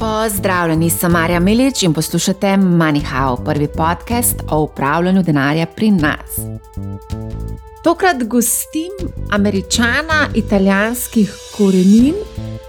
[0.00, 6.38] Pozdravljeni, sem Marja Milič in poslušate MoneyHow, prvi podcast o upravljanju denarja pri nas.
[7.84, 8.92] Tokrat gostim
[9.30, 12.14] američana italijanskih korenin,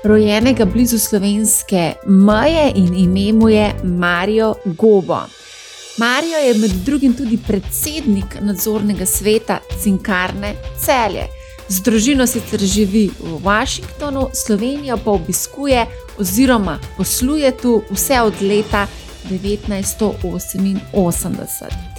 [0.03, 5.19] rojenega blizu slovenske meje in ime mu je Mario Gobo.
[5.97, 11.27] Mario je med drugim tudi predsednik nadzornega sveta Cinkarne Celje.
[11.71, 15.85] Z družino sicer živi v Washingtonu, Slovenijo pa obiskuje
[16.19, 18.87] oziroma posluje tu vse od leta
[19.29, 21.91] 1988.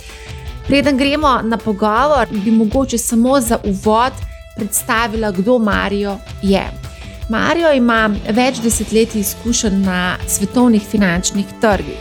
[0.67, 4.13] Preden gremo na pogovor, bi mogoče samo za uvod
[4.57, 6.71] predstavila, kdo Marijo je.
[7.29, 11.99] Marijo ima več desetletij izkušenj na svetovnih finančnih trgih.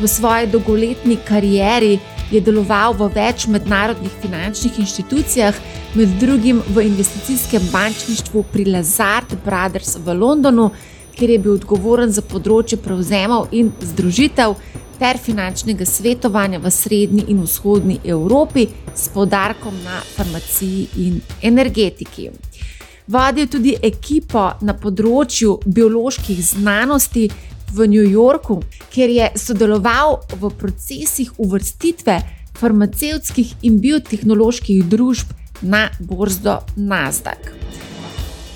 [0.00, 1.98] V svoji dolgoletni karieri
[2.30, 5.54] je deloval v več mednarodnih finančnih inštitucijah,
[5.94, 10.70] med drugim v investicijskem bančništvu pri Lazard Brothers v Londonu,
[11.18, 14.54] kjer je bil odgovoren za področje prevzemov in združitev
[14.98, 22.30] ter finančnega svetovanja v srednji in vzhodni Evropi s podarkom na farmaciji in energetiki.
[23.08, 27.28] Vodil je tudi ekipo na področju bioloških znanosti
[27.72, 28.60] v New Yorku,
[28.92, 32.18] kjer je sodeloval v procesih uvrstitve
[32.58, 37.87] farmacevtskih in biotehnoloških družb na borzo Nasdaq.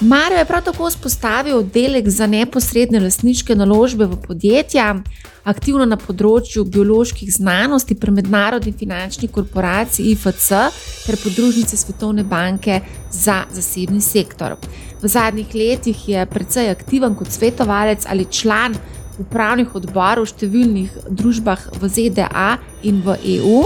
[0.03, 4.97] Mario je prav tako vzpostavil oddelek za neposredne lasniške naložbe v podjetja,
[5.45, 10.49] aktivno na področju bioloških znanosti pri mednarodni finančni korporaciji IFC
[11.05, 14.57] ter podružnici Svetovne banke za zasebni sektor.
[15.03, 18.75] V zadnjih letih je precej aktiven kot svetovalec ali član
[19.23, 23.63] upravnih odborov v številnih družbah v ZDA in v EU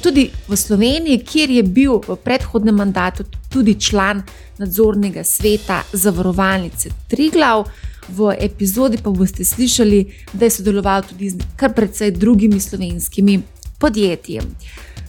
[0.00, 4.24] tudi v Sloveniji, kjer je bil v predhodnem mandatu tudi član
[4.60, 7.64] nadzornega sveta zavarovalnice Triglav.
[8.10, 10.00] V epizodi pa boste slišali,
[10.32, 13.40] da je sodeloval tudi z kar precej drugimi slovenskimi
[13.78, 14.40] podjetji.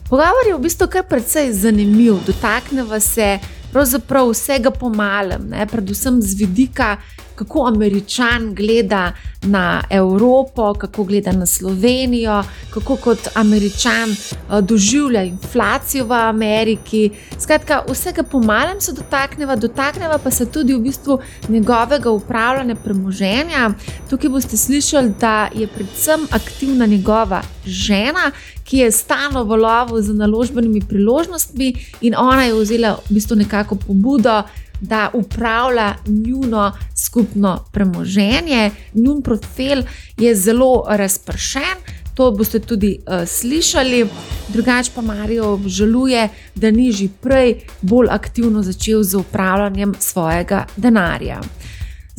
[0.09, 3.40] Pogovor je v bistvu kar precej zanimiv, dotakneva se
[3.72, 5.66] pravzaprav vsega pomalem, ne?
[5.67, 6.97] predvsem z vidika
[7.41, 12.44] kako američan gleda na Evropo, kako gleda na Slovenijo,
[12.74, 17.09] kako kot američan uh, doživlja inflacijo v Ameriki.
[17.40, 21.19] Skratka, vsega pomalem se dotakneva, dotakneva pa se tudi v bistvu
[21.50, 23.73] njegovega upravljanja premoženja.
[24.09, 28.31] Tukaj boste slišali, da je predvsem aktivna njegova žena.
[28.63, 33.75] Ki je stalno v lovu z naložbenimi priložnostmi, in ona je vzela v bistvu nekako
[33.75, 34.44] pobudo,
[34.81, 36.72] da upravlja njuno
[37.06, 38.72] skupno premoženje.
[38.94, 39.84] Njun profil
[40.18, 41.78] je zelo razpršen,
[42.16, 44.08] to boste tudi uh, slišali.
[44.47, 51.41] Drugače pa Marijo obžaluje, da ni že prej bolj aktivno začel z upravljanjem svojega denarja.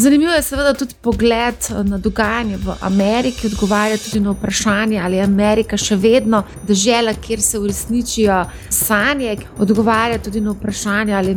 [0.03, 5.17] Zanimivo je seveda tudi pogled eh, na dogajanje v Ameriki, odgovarja tudi na vprašanje, ali
[5.17, 9.37] je Amerika še vedno država, kjer se uresničijo sanje.
[9.63, 11.37] Odgovarja tudi na vprašanje, ali,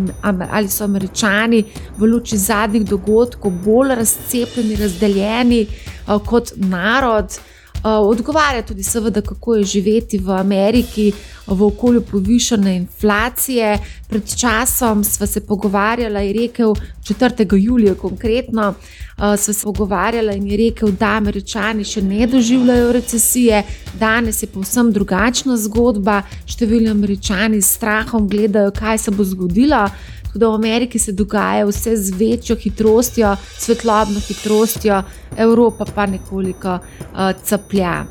[0.50, 1.62] ali so američani
[1.98, 7.38] v luči zadnjih dogodkov bolj razcepljeni, razdeljeni eh, kot narod.
[7.86, 11.12] Eh, odgovarja tudi, seveda, kako je živeti v Ameriki
[11.48, 13.80] v okolju povišene inflacije.
[14.10, 16.74] Pred časom smo se pogovarjali in rekel,
[17.04, 17.58] 4.
[17.58, 23.64] julija konkretno, uh, smo se pogovarjali in rekel, da američani še ne doživljajo recesije.
[24.00, 26.24] Danes je povsem drugačna zgodba.
[26.48, 29.86] Številni američani s strahom gledajo, kaj se bo zgodilo.
[30.36, 35.04] Da v Ameriki se dogaja vse z večjo hitrostjo, svetlobno hitrostjo,
[35.38, 38.06] Evropa pa nekoliko uh, caplja.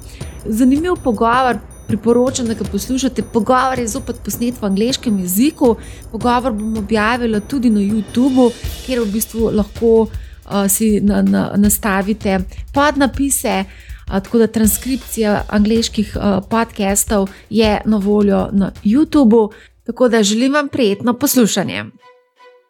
[0.47, 3.23] Zanimiv pogovor, priporočam, da ga poslušate.
[3.23, 5.77] Pogovor je zopet posnet v angleškem jeziku.
[6.13, 8.51] Pogovor bom objavila tudi na YouTubu,
[8.87, 12.41] kjer v bistvu lahko uh, si na, na, nastavite
[12.73, 13.65] podnapise.
[14.09, 19.53] Uh, tako da transkripcija angliških uh, podcastov je na voljo na YouTubu.
[19.85, 21.85] Tako da želim vam prijetno poslušanje.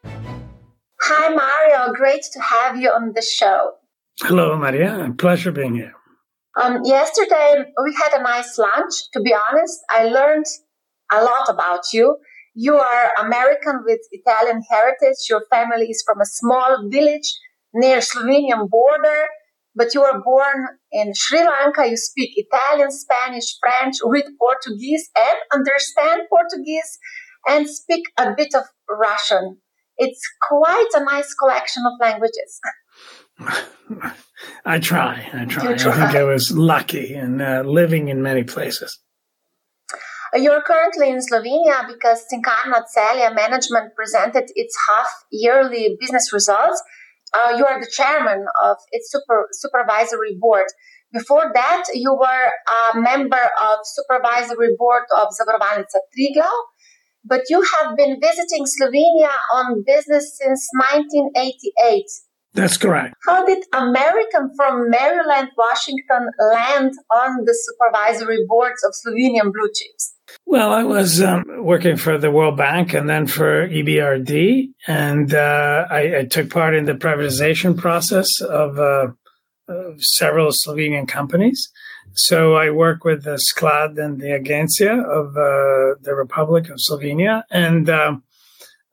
[0.06, 1.92] Hi, Mario.
[1.92, 3.72] Great to have you on the show.
[4.20, 5.12] Hello, Maria.
[5.18, 5.94] Pleasure being here.
[6.60, 9.10] Um, yesterday, we had a nice lunch.
[9.12, 10.46] To be honest, I learned
[11.12, 12.16] a lot about you.
[12.54, 15.18] You are American with Italian heritage.
[15.28, 17.28] Your family is from a small village
[17.74, 19.26] near Slovenian border,
[19.74, 21.88] but you were born in Sri Lanka.
[21.88, 26.98] You speak Italian, Spanish, French, read Portuguese, and understand Portuguese,
[27.48, 29.58] and speak a bit of Russian.
[29.96, 32.60] It's quite a nice collection of languages.
[34.64, 35.28] I try.
[35.32, 35.74] I try.
[35.74, 35.92] try.
[35.92, 38.98] I think I was lucky in uh, living in many places.
[40.34, 46.82] You're currently in Slovenia because Cinkarna Celje management presented its half yearly business results.
[47.34, 50.66] uh, you are the chairman of its super, supervisory board.
[51.12, 52.50] Before that, you were
[52.96, 56.60] a member of supervisory board of Zavarovalnica Triglav,
[57.24, 62.04] but you have been visiting Slovenia on business since 1988.
[62.54, 63.14] That's correct.
[63.26, 70.14] How did American from Maryland, Washington land on the supervisory boards of Slovenian blue chips?
[70.46, 75.86] Well, I was um, working for the World Bank and then for EBRD, and uh,
[75.90, 79.08] I, I, took part in the privatization process of uh,
[79.68, 81.70] of several Slovenian companies.
[82.14, 87.42] So I work with the Sklad and the Agencia of uh, the Republic of Slovenia.
[87.50, 88.16] And uh,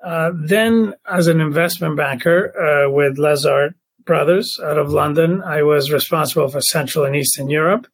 [0.03, 5.91] uh, then, as an investment banker uh, with Lazard Brothers out of London, I was
[5.91, 7.87] responsible for Central and Eastern Europe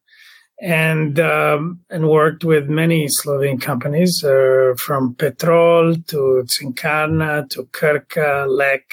[0.60, 8.48] and um, and worked with many Slovene companies uh, from Petrol to Cinkarna to Krka,
[8.48, 8.84] Lek,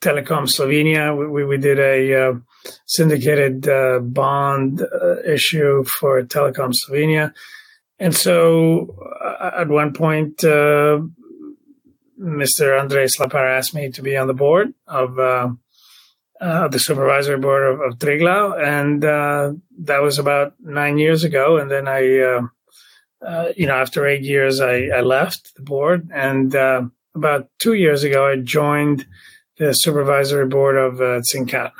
[0.00, 1.14] Telecom Slovenia.
[1.30, 2.32] We, we did a uh,
[2.86, 7.32] syndicated uh, bond uh, issue for Telecom Slovenia.
[7.98, 11.00] And so uh, at one point, uh,
[12.20, 12.78] Mr.
[12.78, 15.50] Andrej Slapar asked me to be on the board of uh,
[16.40, 18.60] uh, the supervisory board of, of Triglav.
[18.62, 21.58] And that was about nine years ago.
[21.58, 22.00] And then I,
[23.56, 26.10] you know, after eight years, I, I left the board.
[26.12, 26.54] And
[27.14, 29.06] about two years ago, I joined
[29.58, 31.70] the supervisory board of uh.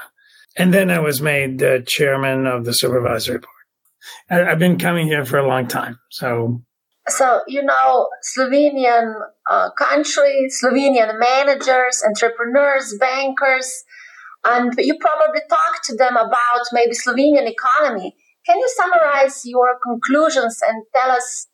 [0.59, 3.55] And then I was made the chairman of the supervisory board.
[4.29, 5.99] I, have been coming here for a long time.
[6.11, 6.63] So,
[7.07, 9.15] so you know, Slovenian
[9.49, 13.85] uh, country, Slovenian managers, entrepreneurs, bankers,
[14.45, 18.17] and you probably talked to them about maybe Slovenian economy.
[18.45, 21.47] Can you summarize your conclusions and tell us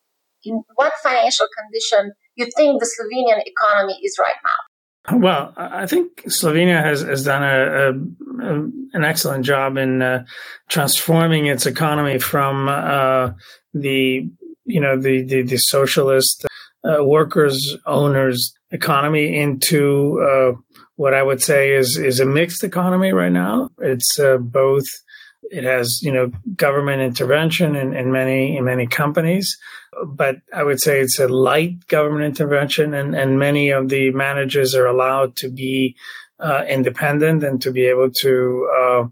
[0.45, 4.74] in what financial condition you think the Slovenian economy is right now?
[5.13, 10.25] Well, I think Slovenia has, has done a, a, a an excellent job in uh,
[10.71, 13.33] transforming its economy from uh,
[13.75, 14.31] the
[14.65, 16.47] you know the the, the socialist
[16.85, 20.59] uh, workers owners economy into uh,
[20.97, 23.69] what I would say is is a mixed economy right now.
[23.79, 24.85] It's uh, both.
[25.51, 29.59] It has you know government intervention in, in many in many companies
[30.07, 34.75] but I would say it's a light government intervention, and, and many of the managers
[34.75, 35.97] are allowed to be
[36.41, 39.05] uh, independent and to be able to uh,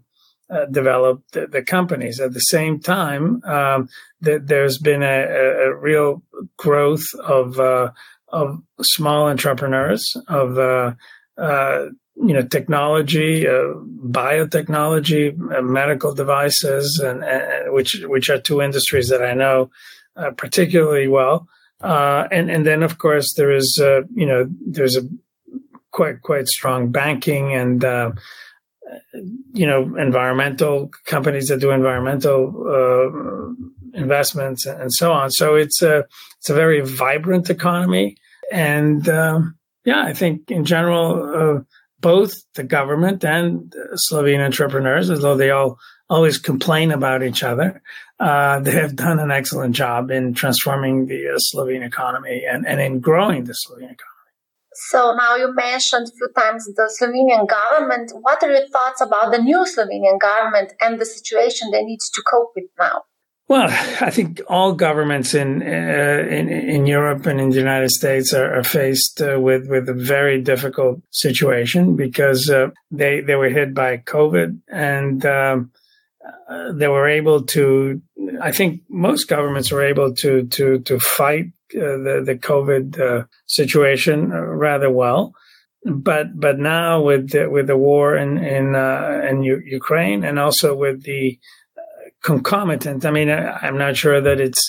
[0.53, 2.19] uh, develop the, the, companies.
[2.19, 3.89] At the same time, um,
[4.21, 6.21] there's been a, a, real
[6.57, 7.91] growth of uh,
[8.27, 10.93] of small entrepreneurs of uh,
[11.37, 19.23] uh, you know technology, biotechnology, medical devices, and, and which which are two industries that
[19.23, 19.71] I know
[20.15, 21.47] uh, particularly well.
[21.81, 25.01] Uh, and and then of course there is uh, you know there's a
[25.91, 28.11] quite quite strong banking and uh,
[29.53, 35.31] you know environmental companies that do environmental uh, investments and so on.
[35.31, 36.05] So it's a
[36.39, 38.17] it's a very vibrant economy,
[38.51, 41.61] and um, yeah, I think in general uh,
[41.99, 45.79] both the government and Slovene entrepreneurs, although they all
[46.09, 47.81] always complain about each other,
[48.23, 52.79] uh, they have done an excellent job in transforming the uh, Slovene economy and, and
[52.79, 54.09] in growing the Slovene economy.
[54.89, 58.11] So now you mentioned a few times the Slovenian government.
[58.21, 62.23] What are your thoughts about the new Slovenian government and the situation they need to
[62.31, 63.03] cope with now?
[63.49, 63.67] Well,
[63.99, 68.55] I think all governments in uh, in, in Europe and in the United States are,
[68.55, 73.73] are faced uh, with with a very difficult situation because uh, they they were hit
[73.73, 75.71] by COVID and um,
[76.47, 78.01] uh, they were able to.
[78.41, 83.25] I think most governments were able to to to fight uh, the the COVID uh,
[83.45, 85.33] situation rather well,
[85.85, 90.39] but but now with the, with the war in in uh, in U- Ukraine and
[90.39, 91.39] also with the
[91.77, 91.81] uh,
[92.21, 93.05] concomitant.
[93.05, 94.61] I mean, I, am not sure that it's.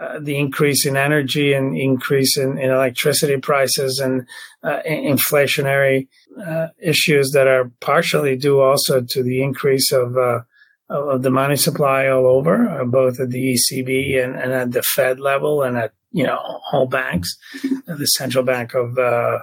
[0.00, 4.28] Uh, the increase in energy and increase in, in electricity prices and
[4.64, 6.06] inflationary
[6.80, 10.16] issues that are partially due also to the increase of
[10.90, 14.82] of the money supply all over, uh, both at the ECB and, and, at the
[14.82, 16.38] Fed level and at you know
[16.72, 17.36] all banks,
[17.86, 19.38] the central bank of uh,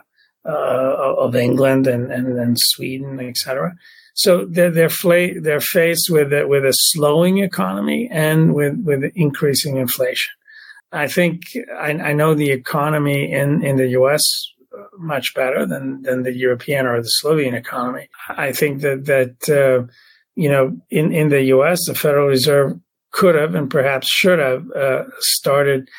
[0.46, 3.76] uh, of England and, and, and Sweden, etc.
[4.16, 9.12] So they're they're, fla- they're faced with a, with a slowing economy and with with
[9.16, 10.32] increasing inflation.
[10.92, 11.42] I think
[11.78, 14.22] I, I know the economy in, in the U.S.
[14.98, 18.10] much better than than the European or the Slovene economy.
[18.30, 19.92] I think that that uh,
[20.36, 22.80] you know, in, in the US, the Federal Reserve
[23.12, 25.90] could have and perhaps should have uh, started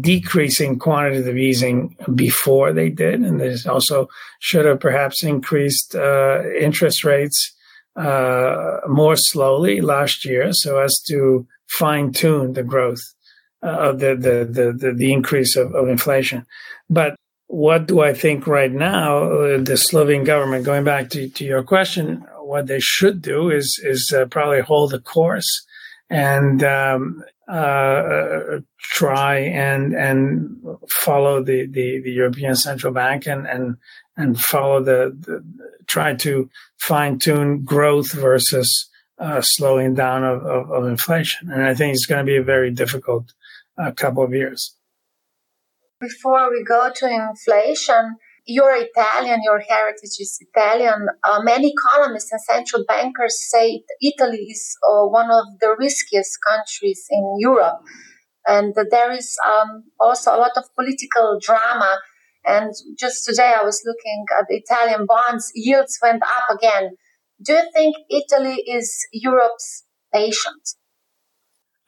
[0.00, 4.08] decreasing quantitative easing before they did, and they also
[4.40, 7.52] should have perhaps increased uh, interest rates
[7.96, 13.00] uh, more slowly last year, so as to fine tune the growth
[13.62, 16.44] uh, of the, the, the the the increase of, of inflation.
[16.90, 17.16] But
[17.48, 19.22] what do I think right now?
[19.22, 23.80] Uh, the Slovene government, going back to, to your question, what they should do is
[23.82, 25.66] is uh, probably hold the course
[26.08, 30.56] and um, uh, try and and
[30.88, 33.76] follow the, the, the, European Central Bank and and
[34.16, 35.44] and follow the, the
[35.86, 36.48] try to
[36.78, 38.88] fine tune growth versus
[39.18, 41.50] uh, slowing down of, of, of, inflation.
[41.50, 43.32] And I think it's going to be a very difficult
[43.78, 44.75] uh, couple of years.
[45.98, 51.08] Before we go to inflation, you're Italian, your heritage is Italian.
[51.24, 57.06] Uh, many economists and central bankers say Italy is uh, one of the riskiest countries
[57.10, 57.80] in Europe.
[58.46, 61.98] And there is um, also a lot of political drama.
[62.44, 66.90] And just today I was looking at the Italian bonds, yields went up again.
[67.42, 70.62] Do you think Italy is Europe's patient?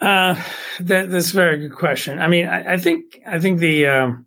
[0.01, 0.41] Uh,
[0.81, 2.21] that, that's a very good question.
[2.21, 4.27] I mean, I, I think I think the um,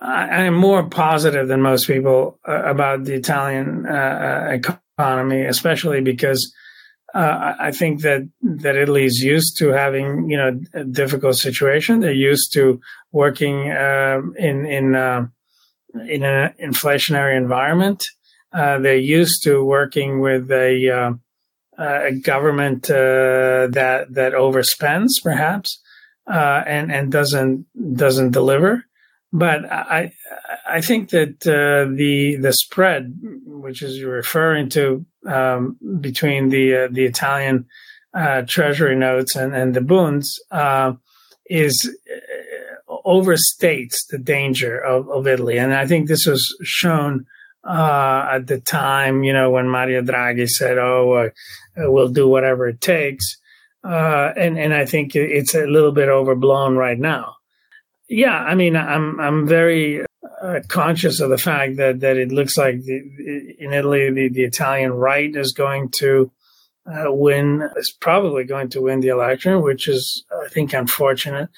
[0.00, 4.58] I am more positive than most people uh, about the Italian uh, uh
[4.98, 6.52] economy, especially because
[7.14, 12.00] uh, I think that that Italy is used to having you know a difficult situation.
[12.00, 12.78] They're used to
[13.12, 15.28] working uh, in in uh,
[16.06, 18.04] in an inflationary environment.
[18.52, 21.16] they're used to working with a,
[21.78, 25.80] a government that that overspends, perhaps,
[26.26, 27.66] and and doesn't
[27.96, 28.84] doesn't deliver.
[29.32, 30.12] But I
[30.64, 36.84] I think that uh, the the spread, which is you're referring to, um, between the
[36.84, 37.66] uh, the Italian
[38.14, 39.80] uh, Treasury notes and and the
[40.50, 40.92] uh,
[41.46, 41.90] is
[42.88, 47.26] uh, overstates the danger of, of Italy, and I think this was shown
[47.66, 49.24] uh, at the time.
[49.24, 51.30] You know, when Mario Draghi said, "Oh,
[51.76, 53.38] we'll do whatever it takes,"
[53.82, 57.36] uh, and and I think it's a little bit overblown right now.
[58.08, 60.04] Yeah, I mean, I'm I'm very
[60.42, 64.44] uh, conscious of the fact that that it looks like the, in Italy the, the
[64.44, 66.30] Italian right is going to
[66.86, 71.48] uh, win is probably going to win the election, which is I think unfortunate.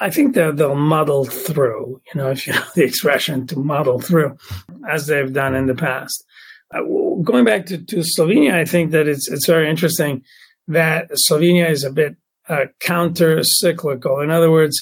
[0.00, 4.00] I think that they'll muddle through, you know, if you know the expression to muddle
[4.00, 4.36] through,
[4.88, 6.24] as they've done in the past.
[6.72, 6.82] Uh,
[7.22, 10.22] going back to, to Slovenia, I think that it's it's very interesting
[10.68, 12.16] that Slovenia is a bit
[12.48, 14.20] uh, counter cyclical.
[14.20, 14.80] In other words,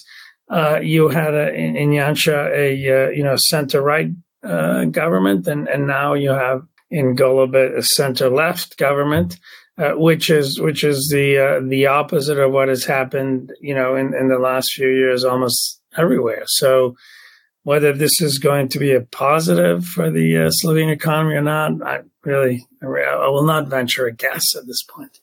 [0.50, 4.10] uh, you had a, in, in Janša a uh, you know center right
[4.42, 9.38] uh, government, and and now you have in Golob a center left government,
[9.78, 13.94] uh, which is which is the uh, the opposite of what has happened you know
[13.94, 16.42] in, in the last few years almost everywhere.
[16.46, 16.96] So
[17.62, 21.82] whether this is going to be a positive for the uh, Slovene economy or not,
[21.82, 25.20] I really I will not venture a guess at this point.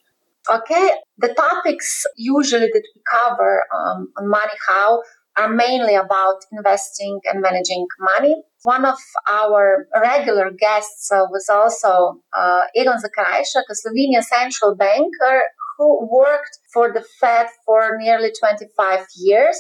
[0.50, 5.02] Okay, the topics usually that we cover um, on Money How
[5.38, 8.36] are mainly about investing and managing money.
[8.64, 8.98] One of
[9.30, 15.42] our regular guests uh, was also uh, Egon a Slovenian central banker
[15.78, 19.58] who worked for the Fed for nearly 25 years.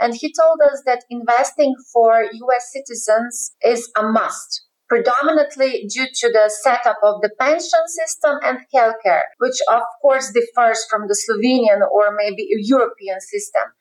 [0.00, 6.28] And he told us that investing for US citizens is a must predominantly due to
[6.30, 11.80] the setup of the pension system and healthcare, which of course differs from the Slovenian
[11.90, 13.72] or maybe European system.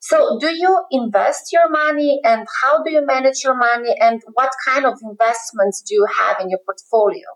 [0.00, 4.50] So, do you invest your money and how do you manage your money and what
[4.66, 7.26] kind of investments do you have in your portfolio?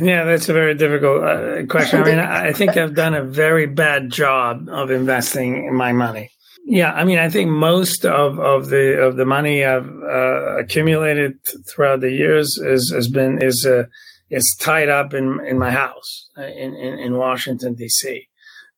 [0.00, 2.02] Yeah, that's a very difficult uh, question.
[2.02, 6.30] I mean, I think I've done a very bad job of investing in my money.
[6.64, 11.38] Yeah, I mean, I think most of, of the of the money I've uh, accumulated
[11.66, 13.84] throughout the years is has been is uh,
[14.30, 18.28] is tied up in in my house uh, in in, in Washington D.C.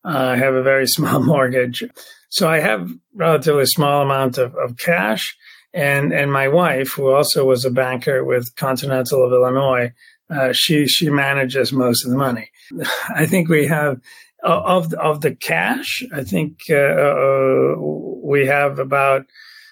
[0.05, 1.83] Uh, I have a very small mortgage,
[2.31, 5.37] so I have relatively small amount of, of cash,
[5.73, 9.91] and and my wife, who also was a banker with Continental of Illinois,
[10.29, 12.49] uh, she she manages most of the money.
[13.15, 13.99] I think we have
[14.43, 19.25] of of the cash, I think uh, uh, we have about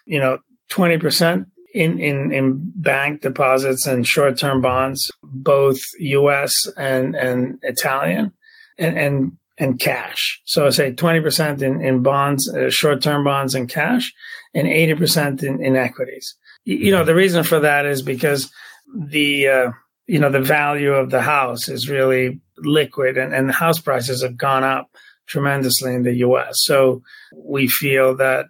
[0.05, 6.53] you know twenty percent in, in in bank deposits and short term bonds, both U.S.
[6.75, 8.33] and and Italian,
[8.77, 10.41] and and and cash.
[10.45, 14.13] So I say twenty percent in in bonds, uh, short term bonds and cash,
[14.53, 16.35] and eighty percent in in equities.
[16.65, 18.51] You know the reason for that is because
[18.95, 19.71] the uh,
[20.07, 24.23] you know the value of the house is really liquid and, and the house prices
[24.23, 24.89] have gone up
[25.27, 26.55] tremendously in the US.
[26.63, 27.01] So
[27.35, 28.47] we feel that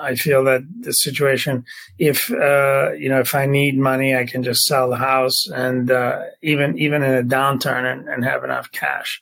[0.00, 1.64] I feel that the situation,
[1.98, 5.90] if uh, you know, if I need money, I can just sell the house, and
[5.90, 9.20] uh, even even in a downturn, and, and, have enough cash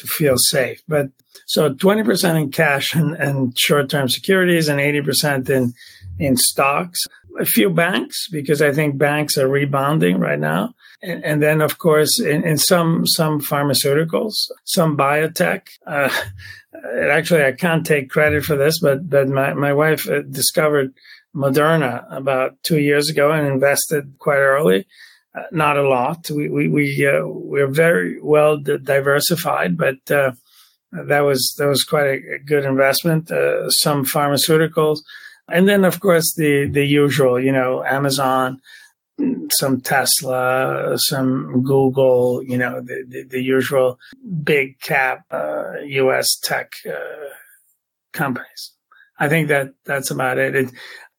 [0.00, 0.82] to feel safe.
[0.88, 1.10] But
[1.46, 5.72] so twenty percent in cash and, and short term securities, and eighty percent in
[6.18, 7.00] in stocks.
[7.38, 11.78] A few banks because I think banks are rebounding right now, and, and then of
[11.78, 15.62] course in, in, some some pharmaceuticals, some biotech.
[15.86, 16.10] Uh,
[17.10, 20.92] actually, I can't take credit for this, but but my my wife uh, discovered
[21.34, 24.86] Moderna about two years ago and invested quite early.
[25.32, 26.28] Uh, not a lot.
[26.30, 30.32] We we we uh, we're very well diversified, but uh,
[30.92, 33.30] that was that was quite a, good investment.
[33.30, 34.98] Uh, some pharmaceuticals,
[35.48, 38.60] and then of course the the usual, you know, Amazon,
[39.52, 43.98] some Tesla, some Google, you know, the, the, the usual
[44.42, 46.38] big cap uh, U.S.
[46.42, 47.28] tech uh,
[48.12, 48.72] companies.
[49.18, 50.56] I think that that's about it.
[50.56, 50.70] it.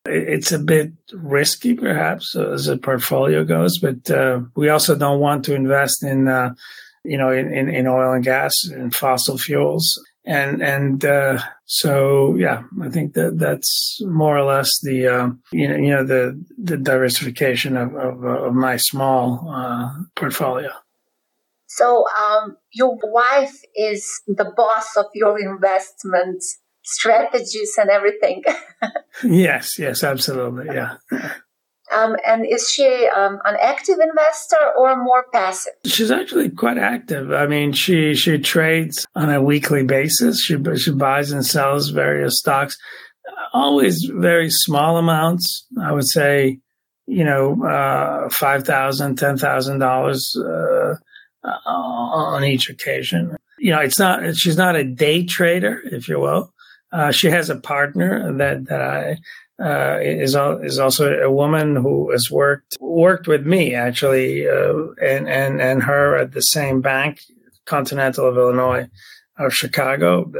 [0.06, 5.46] It's a bit risky, perhaps, as a portfolio goes, but uh, we also don't want
[5.46, 6.56] to invest in, uh,
[7.04, 12.36] you know, in, in, in oil and gas and fossil fuels and and uh, so
[12.36, 16.44] yeah, I think that that's more or less the uh, you know you know the
[16.58, 20.72] the diversification of of, of my small uh, portfolio.
[21.68, 26.44] So um, your wife is the boss of your investment
[26.84, 28.44] strategies and everything.
[29.24, 30.98] yes, yes, absolutely, yeah.
[31.92, 35.74] Um, and is she um, an active investor or more passive?
[35.86, 37.32] She's actually quite active.
[37.32, 40.42] I mean, she she trades on a weekly basis.
[40.42, 42.78] She she buys and sells various stocks,
[43.54, 45.68] always very small amounts.
[45.82, 46.60] I would say,
[47.08, 50.38] you know, uh, five thousand, ten thousand uh, dollars
[51.44, 53.36] on each occasion.
[53.60, 54.38] You know, it's not.
[54.38, 56.54] She's not a day trader, if you will.
[56.92, 59.18] Uh, she has a partner that that I
[59.62, 65.30] uh, is is also a woman who has worked worked with me actually, uh, and
[65.30, 67.22] and and her at the same bank,
[67.66, 68.90] Continental of Illinois,
[69.38, 70.32] of Chicago,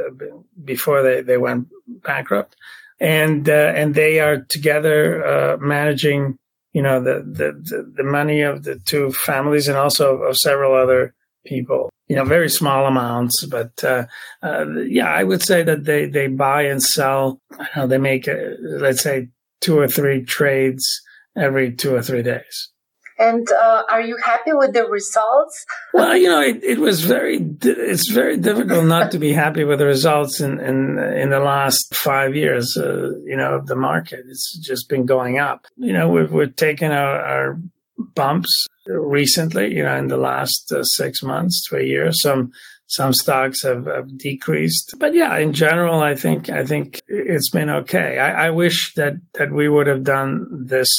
[0.64, 2.56] before they they went bankrupt,
[3.00, 6.36] and uh, and they are together uh, managing,
[6.72, 11.14] you know, the, the the money of the two families and also of several other
[11.46, 14.04] people you know, very small amounts, but uh,
[14.42, 17.40] uh, yeah, I would say that they they buy and sell.
[17.74, 19.28] Know they make a, let's say
[19.62, 20.84] two or three trades
[21.34, 22.68] every two or three days.
[23.18, 25.64] And uh, are you happy with the results?
[25.94, 29.78] well, you know, it, it was very it's very difficult not to be happy with
[29.78, 32.76] the results in in in the last five years.
[32.76, 35.64] Uh, you know, of the market, it's just been going up.
[35.76, 37.58] You know, we've we've taken our, our
[37.98, 42.12] bumps recently, you know, in the last uh, six months to a year.
[42.12, 42.52] Some
[42.86, 47.70] some stocks have, have, decreased, but yeah, in general, I think I think it's been
[47.70, 48.18] okay.
[48.18, 50.90] I, I, wish that that we would have done this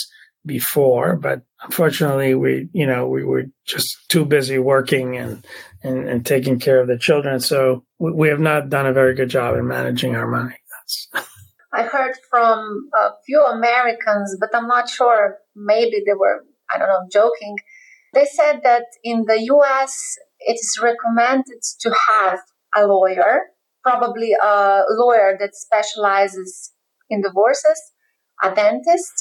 [0.43, 5.45] before, but unfortunately, we you know we were just too busy working and
[5.83, 9.13] and, and taking care of the children, so we, we, have not done a very
[9.13, 10.55] good job in managing our money.
[10.71, 11.27] That's.
[11.75, 15.37] I heard from a few Americans, but I'm not sure.
[15.55, 17.57] Maybe they were I don't know, I'm joking.
[18.13, 22.39] They said that in the US, it is recommended to have
[22.75, 23.41] a lawyer,
[23.81, 26.71] probably a lawyer that specializes
[27.09, 27.79] in divorces,
[28.43, 29.13] a dentist,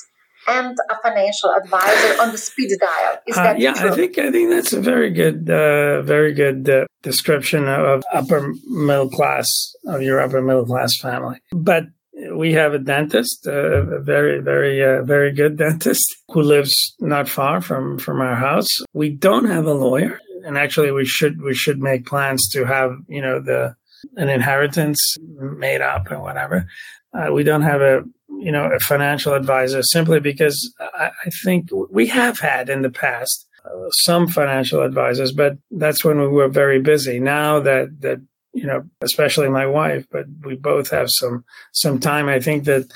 [0.49, 3.19] and a financial advisor on the speed dial.
[3.27, 3.75] Is uh, that yeah?
[3.75, 3.91] True?
[3.91, 8.53] I think I think that's a very good, uh, very good uh, description of upper
[8.67, 9.49] middle class
[9.87, 11.39] of your upper middle class family.
[11.53, 11.85] But
[12.31, 17.61] we have a dentist, a very, very, uh, very good dentist who lives not far
[17.61, 18.69] from, from our house.
[18.93, 20.19] We don't have a lawyer.
[20.45, 23.77] And actually we should, we should make plans to have, you know, the,
[24.17, 26.67] an inheritance made up and whatever.
[27.15, 28.03] Uh, we don't have a,
[28.41, 32.91] you know, a financial advisor simply because I, I think we have had in the
[32.91, 37.21] past uh, some financial advisors, but that's when we were very busy.
[37.21, 38.21] Now that, that
[38.53, 42.29] you know, especially my wife, but we both have some some time.
[42.29, 42.93] I think that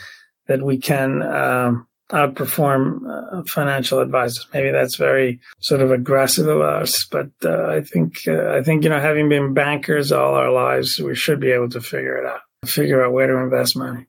[0.47, 4.47] that we can um, outperform uh, financial advisors.
[4.53, 8.85] Maybe that's very sort of aggressive of us, but uh, I think uh, I think
[8.85, 12.27] you know, having been bankers all our lives, we should be able to figure it
[12.27, 14.07] out, figure out where to invest money.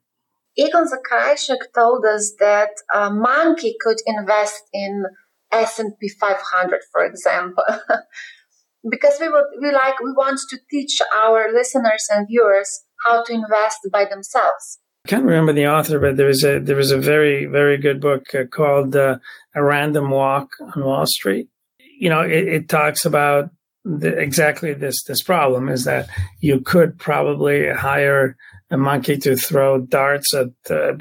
[0.57, 5.05] Egon Zakrajsek told us that a monkey could invest in
[5.51, 7.63] S&P 500, for example.
[8.89, 13.33] because we would we like we want to teach our listeners and viewers how to
[13.33, 14.79] invest by themselves.
[15.05, 18.01] I can't remember the author, but there was a there was a very very good
[18.01, 19.19] book uh, called uh,
[19.55, 21.47] "A Random Walk on Wall Street."
[21.99, 23.49] You know, it, it talks about
[23.83, 26.09] the, exactly this this problem is that
[26.39, 28.35] you could probably hire
[28.69, 30.97] a monkey to throw darts at the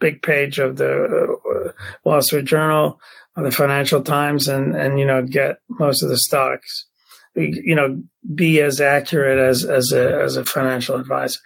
[0.00, 1.72] big page of the uh,
[2.04, 3.00] Wall Street Journal
[3.36, 6.86] or the Financial Times and, and, you know, get most of the stocks.
[7.34, 8.02] You know,
[8.34, 11.40] be as accurate as, as a, as a financial advisor.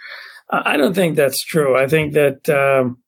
[0.51, 1.77] I don't think that's true.
[1.77, 2.99] I think that, um,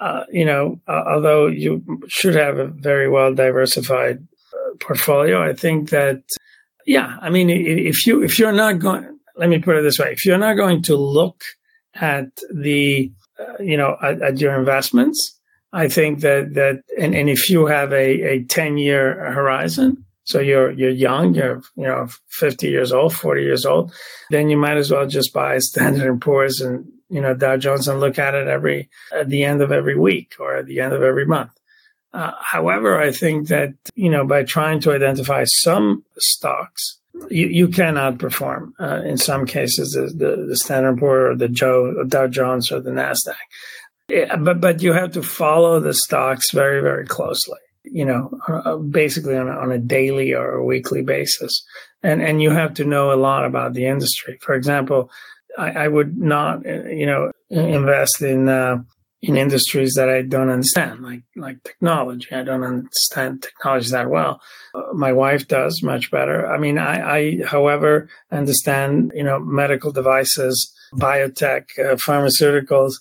[0.00, 4.18] uh, you know, uh, although you should have a very well diversified
[4.52, 6.22] uh, portfolio, I think that,
[6.86, 10.10] yeah, I mean, if you if you're not going, let me put it this way:
[10.12, 11.44] if you're not going to look
[11.94, 15.38] at the, uh, you know, at, at, your investments,
[15.72, 20.40] I think that that, and, and if you have a a ten year horizon, so
[20.40, 23.92] you're you're young, you're you know 50 years old, 40 years old,
[24.30, 27.88] then you might as well just buy Standard and Poor's and you know Dow Jones
[27.88, 30.92] and look at it every at the end of every week or at the end
[30.92, 31.50] of every month.
[32.12, 37.68] Uh, however, I think that you know by trying to identify some stocks, you, you
[37.68, 42.04] can outperform uh, in some cases the, the, the Standard Poor or the Joe or
[42.04, 43.34] Dow Jones or the Nasdaq.
[44.08, 48.30] Yeah, but but you have to follow the stocks very very closely you know,
[48.90, 51.64] basically on a, on a daily or a weekly basis.
[52.02, 54.38] And, and you have to know a lot about the industry.
[54.40, 55.10] For example,
[55.58, 58.78] I, I would not, uh, you know, invest in, uh,
[59.20, 62.28] in industries that I don't understand, like, like technology.
[62.32, 64.40] I don't understand technology that well.
[64.74, 66.46] Uh, my wife does much better.
[66.46, 72.94] I mean, I, I, however, understand, you know, medical devices, biotech, uh, pharmaceuticals,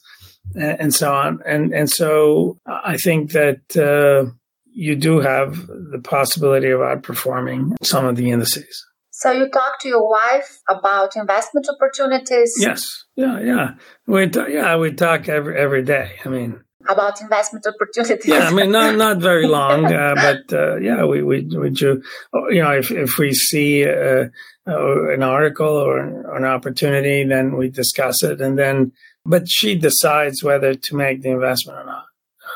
[0.56, 1.40] and, and, so on.
[1.46, 4.32] And, and so I think that, uh,
[4.74, 8.86] you do have the possibility of outperforming some of the indices.
[9.12, 12.54] So you talk to your wife about investment opportunities?
[12.58, 13.04] Yes.
[13.16, 13.72] Yeah, yeah.
[14.08, 16.14] We t- yeah, we talk every every day.
[16.26, 18.26] I mean, about investment opportunities.
[18.26, 22.02] Yeah, I mean, not not very long, uh, but uh, yeah, we we we do.
[22.50, 24.26] You know, if if we see uh,
[24.68, 26.00] uh an article or
[26.36, 28.92] an opportunity, then we discuss it, and then.
[29.24, 32.06] But she decides whether to make the investment or not.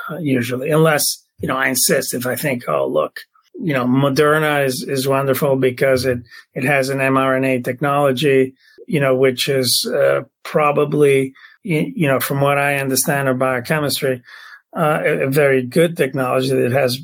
[0.10, 3.21] Uh, usually, unless you know, I insist if I think, oh, look,
[3.59, 6.19] you know, Moderna is, is wonderful because it,
[6.53, 8.53] it has an mRNA technology,
[8.87, 14.21] you know, which is uh, probably, you know, from what I understand of biochemistry,
[14.75, 16.99] uh, a, very good technology that has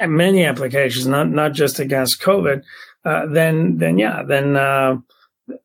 [0.00, 2.62] many applications, not, not just against COVID,
[3.04, 4.96] uh, then, then yeah, then, uh,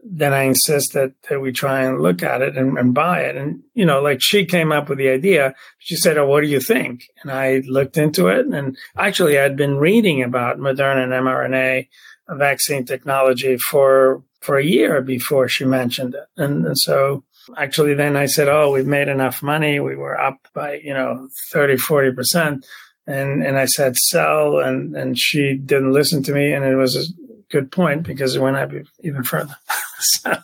[0.03, 3.35] then I insist that, that we try and look at it and, and, buy it.
[3.35, 5.55] And, you know, like she came up with the idea.
[5.79, 7.05] She said, Oh, what do you think?
[7.21, 8.45] And I looked into it.
[8.47, 11.87] And actually, I'd been reading about Moderna and mRNA
[12.29, 16.27] vaccine technology for, for a year before she mentioned it.
[16.37, 17.23] And, and so
[17.57, 19.79] actually, then I said, Oh, we've made enough money.
[19.79, 22.63] We were up by, you know, 30, 40%.
[23.07, 24.59] And, and I said, sell.
[24.59, 26.53] And, and she didn't listen to me.
[26.53, 27.13] And it was
[27.51, 29.55] good point because it went up even further.
[29.99, 30.35] so.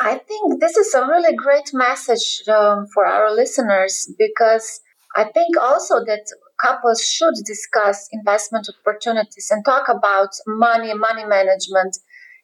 [0.00, 4.80] I think this is a really great message um, for our listeners because
[5.16, 6.24] I think also that
[6.60, 11.96] couples should discuss investment opportunities and talk about money, money management.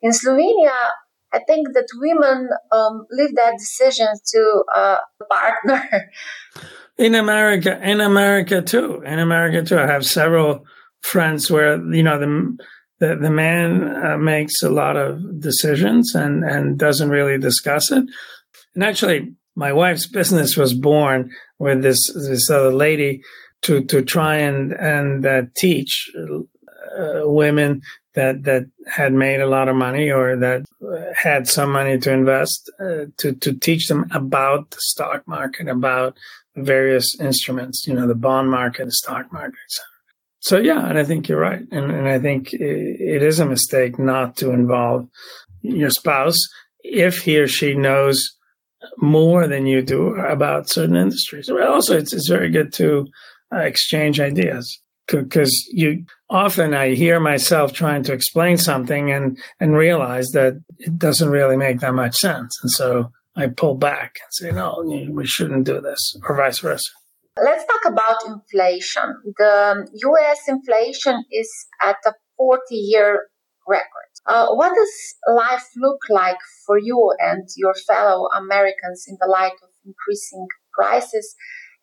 [0.03, 0.73] In Slovenia,
[1.33, 4.97] I think that women um, leave that decision to a
[5.31, 6.11] partner.
[6.99, 10.67] In America, in America too, in America too, I have several
[11.01, 12.59] friends where you know the
[13.01, 18.05] the, the man uh, makes a lot of decisions and, and doesn't really discuss it.
[18.75, 23.23] And actually, my wife's business was born with this this other lady
[23.63, 27.83] to to try and and uh, teach uh, women
[28.15, 30.65] that that had made a lot of money or that
[31.15, 36.17] had some money to invest uh, to to teach them about the stock market, about
[36.57, 39.88] various instruments, you know, the bond market, the stock market, etc.
[40.41, 43.99] So yeah, and I think you're right, and and I think it is a mistake
[43.99, 45.09] not to involve
[45.63, 46.39] your spouse
[46.83, 48.37] if he or she knows
[48.99, 51.51] more than you do about certain industries.
[51.51, 53.07] Also, it's it's very good to
[53.53, 59.77] uh, exchange ideas because you often I hear myself trying to explain something and and
[59.77, 64.33] realize that it doesn't really make that much sense, and so I pull back and
[64.33, 66.91] say, no, we shouldn't do this, or vice versa.
[67.45, 69.15] Let's talk about inflation.
[69.37, 71.51] The US inflation is
[71.83, 73.29] at a 40 year
[73.67, 74.11] record.
[74.27, 79.53] Uh, what does life look like for you and your fellow Americans in the light
[79.63, 81.35] of increasing prices?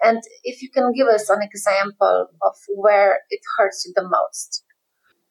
[0.03, 4.63] And if you can give us an example of where it hurts you the most.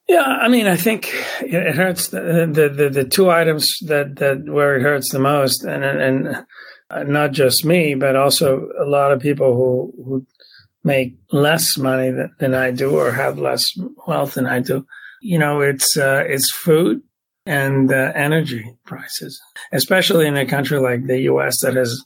[0.08, 1.08] Yeah, I mean, I think
[1.40, 2.20] it hurts the
[2.52, 6.44] the, the, the two items that, that where it hurts the most, and and
[7.02, 10.26] not just me, but also a lot of people who, who
[10.85, 13.72] make less money than, than I do or have less
[14.07, 14.87] wealth than I do.
[15.20, 17.02] You know, it's uh, it's food
[17.46, 19.40] and uh, energy prices,
[19.72, 21.61] especially in a country like the U.S.
[21.61, 22.04] that has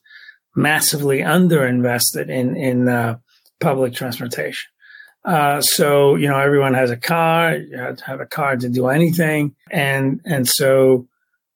[0.55, 3.19] massively underinvested in in uh,
[3.61, 4.71] public transportation.
[5.25, 7.57] Uh, so you know everyone has a car.
[7.57, 11.09] You have to have a car to do anything, and and so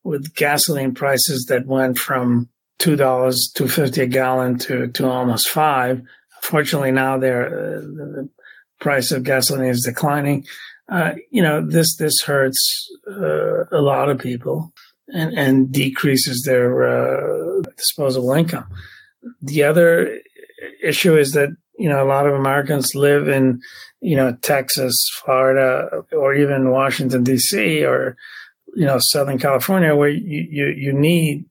[0.04, 2.48] with gasoline prices that went from
[2.82, 6.02] two dollars two fifty a gallon to to almost five.
[6.42, 8.28] Fortunately, now they're uh, the
[8.80, 10.44] price of gasoline is declining.
[10.90, 14.72] Uh, you know this this hurts uh, a lot of people
[15.08, 18.66] and and decreases their uh, disposable income.
[19.40, 20.18] The other
[20.82, 23.60] issue is that you know, a lot of Americans live in,
[24.00, 27.84] you know, Texas, Florida, or even Washington D.C.
[27.84, 28.16] or,
[28.74, 31.44] you know, Southern California, where you you, you need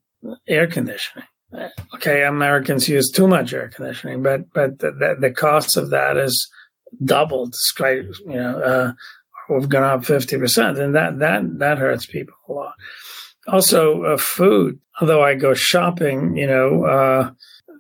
[0.48, 1.26] air conditioning.
[1.96, 6.50] Okay, Americans use too much air conditioning, but but the, the, cost of that is
[7.04, 7.54] doubled.
[7.78, 8.94] You know, uh,
[9.50, 12.74] we've gone up fifty percent, and that that that hurts people a lot.
[13.48, 14.80] Also, uh, food.
[15.02, 17.32] Although I go shopping, you know, uh,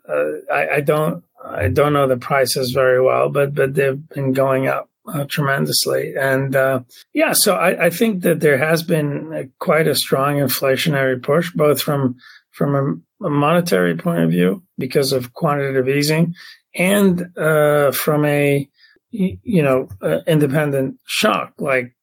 [0.09, 4.33] uh I, I don't I don't know the prices very well, but but they've been
[4.33, 6.13] going up uh, tremendously.
[6.19, 6.81] And uh,
[7.13, 11.51] yeah, so I, I, think that there has been a, quite a strong inflationary push,
[11.51, 12.17] both from
[12.51, 16.35] from a, a, monetary point of view because of quantitative easing,
[16.75, 18.69] and uh, from a
[19.11, 19.89] you know
[20.27, 21.95] independent shock like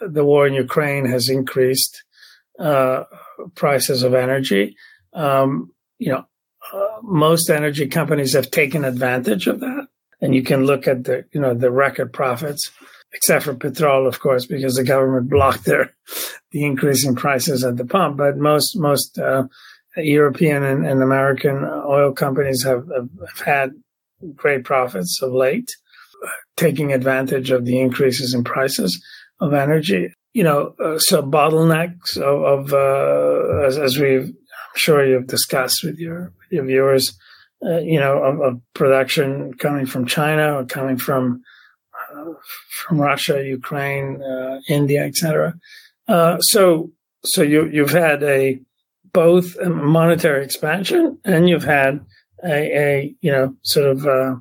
[0.00, 2.02] the war in Ukraine has increased
[2.58, 3.04] uh,
[3.54, 4.76] prices of energy.
[5.12, 6.26] Um, you know,
[7.02, 9.86] most energy companies have taken advantage of that.
[10.22, 12.70] And you can look at the, you know, the record profits,
[13.12, 15.94] except for petrol, of course, because the government blocked their,
[16.52, 18.16] the increase in prices at the pump.
[18.16, 19.44] But most, most, uh,
[19.96, 23.72] European and, and, American oil companies have, have, had
[24.34, 25.70] great profits of late,
[26.56, 29.02] taking advantage of the increases in prices
[29.40, 30.14] of energy.
[30.32, 35.84] You know, uh, so bottlenecks of, of uh, as, as, we've I'm sure you've discussed
[35.84, 37.14] with your with your viewers,
[37.64, 41.42] uh, you know, of, of, production coming from China or coming from
[42.12, 42.32] uh,
[42.70, 45.54] from Russia, Ukraine, uh, India, etc.
[46.08, 46.90] Uh, so,
[47.24, 48.60] so you you've had a
[49.12, 52.04] both a monetary expansion and you've had
[52.44, 54.34] a, a you know sort of uh,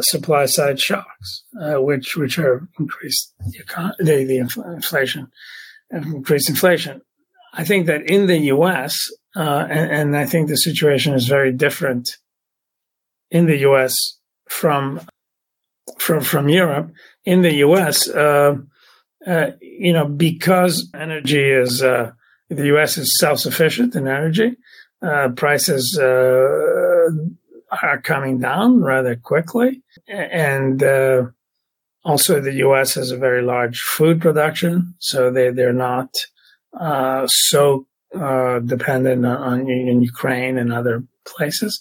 [0.00, 5.28] supply side shocks, which which are increased the, the, the inflation,
[5.90, 7.00] increased inflation.
[7.52, 11.52] I think that in the U.S., uh, and, and, I think the situation is very
[11.52, 12.16] different
[13.30, 13.94] in the U.S.
[14.48, 15.00] from
[15.98, 16.92] from from Europe.
[17.24, 18.56] In the U.S., uh,
[19.26, 22.12] uh, you know, because energy is uh,
[22.48, 22.98] the U.S.
[22.98, 24.56] is self sufficient in energy,
[25.02, 27.10] uh, prices uh,
[27.82, 30.82] are coming down rather quickly, and
[32.04, 32.94] also the U.S.
[32.94, 36.14] has a very large food production, so they they're not
[37.28, 37.86] so
[38.18, 41.80] uh, dependent on, in Ukraine and other places.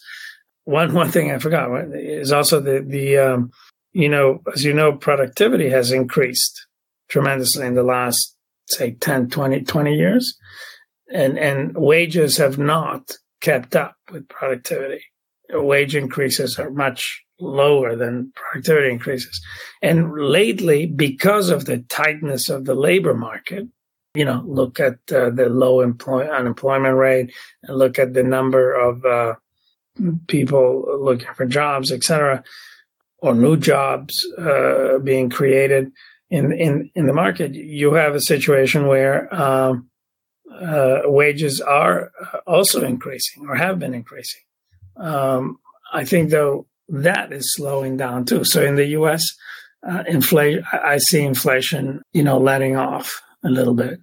[0.69, 3.51] One one thing I forgot is also the the um,
[3.91, 6.67] you know as you know productivity has increased
[7.09, 8.35] tremendously in the last
[8.67, 10.37] say 10 20 20 years.
[11.11, 15.03] And and wages have not kept up with productivity.
[15.51, 19.41] Wage increases are much lower than productivity increases.
[19.81, 23.65] And lately because of the tightness of the labor market
[24.15, 27.31] you know, look at uh, the low employ- unemployment rate
[27.63, 29.35] and look at the number of uh,
[30.27, 32.43] people looking for jobs, etc.,
[33.19, 35.91] or new jobs uh, being created
[36.29, 37.53] in in in the market.
[37.53, 39.89] You have a situation where um,
[40.53, 42.11] uh, wages are
[42.47, 44.41] also increasing or have been increasing.
[44.97, 45.59] Um,
[45.93, 48.43] I think though that is slowing down too.
[48.43, 49.23] So in the U.S.
[49.87, 53.99] Uh, inflation, I see inflation, you know, letting off a little bit,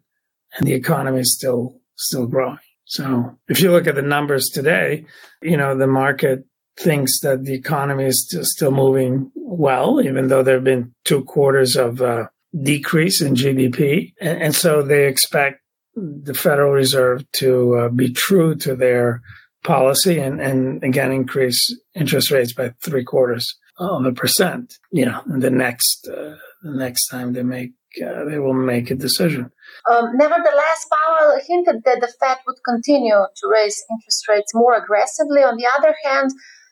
[0.57, 2.59] and the economy is still still growing.
[2.87, 5.05] So if you look at the numbers today,
[5.43, 6.45] you know the market
[6.79, 11.75] thinks that the economy is still moving well, even though there have been two quarters
[11.75, 12.29] of uh,
[12.63, 15.63] decrease in GDP, and, and, so they expect
[15.95, 19.23] the Federal Reserve to uh, be true to their
[19.65, 21.59] policy and, and again increase
[21.95, 24.75] interest rates by three quarters of a percent.
[24.93, 27.73] You know, the next uh, the next time they make
[28.05, 29.51] uh, they will make a decision.
[29.91, 35.43] Um, nevertheless, Powell hinted that the Fed would continue to raise interest rates more aggressively.
[35.43, 36.31] On the other hand,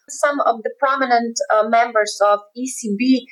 [0.09, 3.23] some of the prominent uh, members of ECB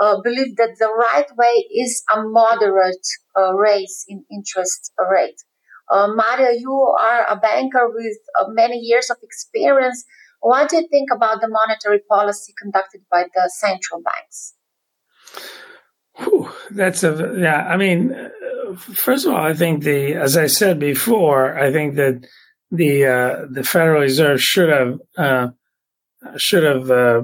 [0.00, 5.40] uh, believe that the right way is a moderate uh, raise in interest rate.
[5.90, 10.04] Uh, Mario, you are a banker with uh, many years of experience.
[10.40, 14.54] What do you think about the monetary policy conducted by the central banks?
[16.20, 17.66] Whew, that's a yeah.
[17.66, 18.14] I mean,
[18.76, 22.26] first of all, I think the, as I said before, I think that
[22.70, 25.48] the uh, the Federal Reserve should have uh,
[26.36, 27.22] should have uh,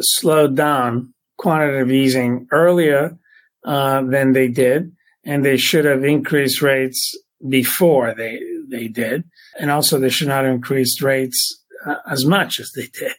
[0.00, 3.16] slowed down quantitative easing earlier
[3.64, 4.92] uh, than they did,
[5.24, 7.16] and they should have increased rates
[7.48, 9.24] before they they did,
[9.58, 13.12] and also they should not have increased rates uh, as much as they did.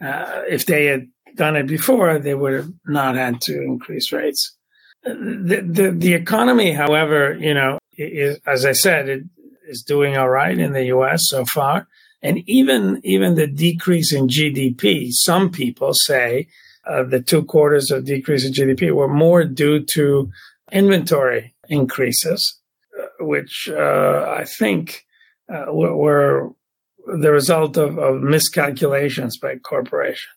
[0.00, 4.56] Uh, if they had done it before, they would have not had to increase rates.
[5.04, 9.24] The, the, the economy, however, you know, is, as I said, it
[9.68, 11.22] is doing all right in the U.S.
[11.24, 11.86] so far.
[12.22, 16.48] And even, even the decrease in GDP, some people say
[16.86, 20.30] uh, the two quarters of decrease in GDP were more due to
[20.72, 22.58] inventory increases,
[22.98, 25.04] uh, which uh, I think
[25.52, 26.52] uh, were, were,
[27.20, 30.32] the result of, of miscalculations by corporations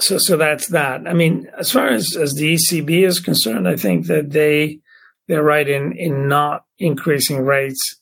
[0.00, 1.06] so so that's that.
[1.06, 4.80] I mean, as far as, as the ECB is concerned, I think that they
[5.28, 8.00] they're right in in not increasing rates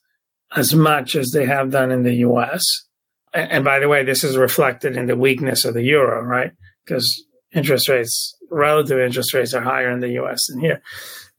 [0.55, 2.63] as much as they have done in the U.S.
[3.35, 6.53] And, and by the way, this is reflected in the weakness of the euro, right?
[6.85, 10.47] Because interest rates, relative interest rates, are higher in the U.S.
[10.49, 10.83] than here.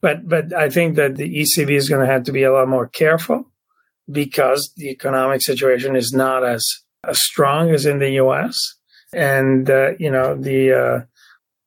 [0.00, 2.68] But but I think that the ECB is going to have to be a lot
[2.68, 3.50] more careful
[4.10, 6.66] because the economic situation is not as
[7.06, 8.76] as strong as in the U.S
[9.12, 11.04] and uh, you know the uh,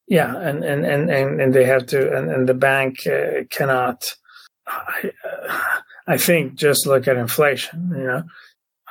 [0.07, 4.03] yeah, and, and and and and they have to, and, and the bank uh, cannot.
[4.67, 5.59] I, uh,
[6.07, 7.91] I think just look at inflation.
[7.95, 8.23] You know,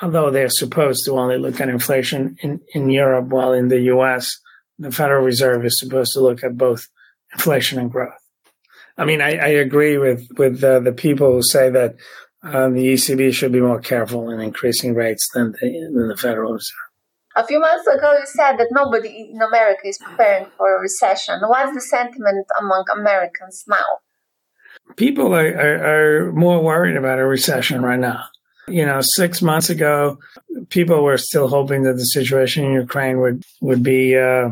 [0.01, 4.31] although they're supposed to only look at inflation in in Europe, while in the U.S.
[4.79, 6.87] the Federal Reserve is supposed to look at both
[7.33, 8.15] inflation and growth.
[8.99, 11.97] I mean, I, I agree with with uh, the people who say that
[12.43, 16.55] uh, the ECB should be more careful in increasing rates than the, than the Federal
[16.55, 16.82] Reserve.
[17.35, 21.41] A few months ago, you said that nobody in America is preparing for a recession.
[21.47, 23.77] What's the sentiment among Americans now?
[24.97, 28.25] People are, are, are more worried about a recession right now.
[28.69, 30.19] You know, six months ago,
[30.69, 34.51] people were still hoping that the situation in Ukraine would would be uh,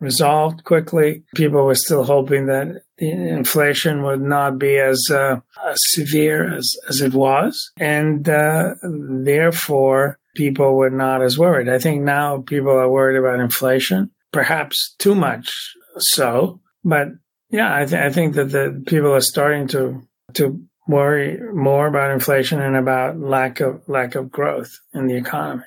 [0.00, 1.22] resolved quickly.
[1.34, 7.00] People were still hoping that inflation would not be as, uh, as severe as, as
[7.00, 11.68] it was, and uh, therefore people were not as worried.
[11.68, 16.60] I think now people are worried about inflation, perhaps too much so.
[16.84, 17.08] But
[17.50, 20.02] yeah, I, th- I think that the people are starting to
[20.34, 25.64] to worry more about inflation and about lack of lack of growth in the economy.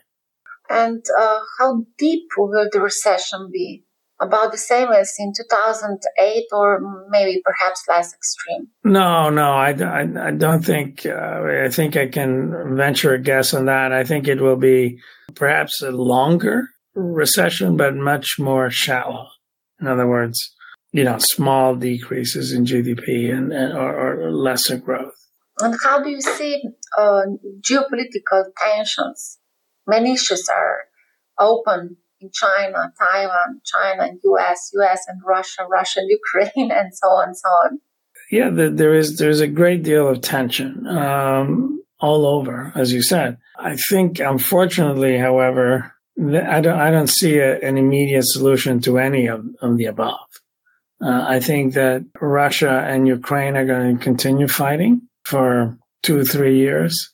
[0.69, 3.86] And uh, how deep will the recession be?
[4.21, 8.67] About the same as in 2008 or maybe perhaps less extreme?
[8.84, 13.54] No, no, I, I, I don't think, uh, I think I can venture a guess
[13.54, 13.91] on that.
[13.91, 14.99] I think it will be
[15.34, 19.28] perhaps a longer recession, but much more shallow.
[19.82, 20.54] In other words,
[20.93, 25.13] you know, small decreases in GDP and, and or, or lesser growth.
[25.60, 26.63] And how do you see
[26.97, 27.21] uh,
[27.60, 29.39] geopolitical tensions?
[29.88, 30.86] Many issues are
[31.39, 37.08] open in China, Taiwan, China, and US, US and Russia, Russia, and Ukraine, and so
[37.08, 37.80] on and so on.
[38.32, 43.01] Yeah, the, there is there's a great deal of tension um, all over, as you
[43.01, 43.38] said.
[43.58, 49.28] I think, unfortunately, however, I don't I don't see a, an immediate solution to any
[49.28, 50.19] of, of the above.
[51.01, 56.58] Uh, I think that Russia and Ukraine are going to continue fighting for two three
[56.58, 57.13] years.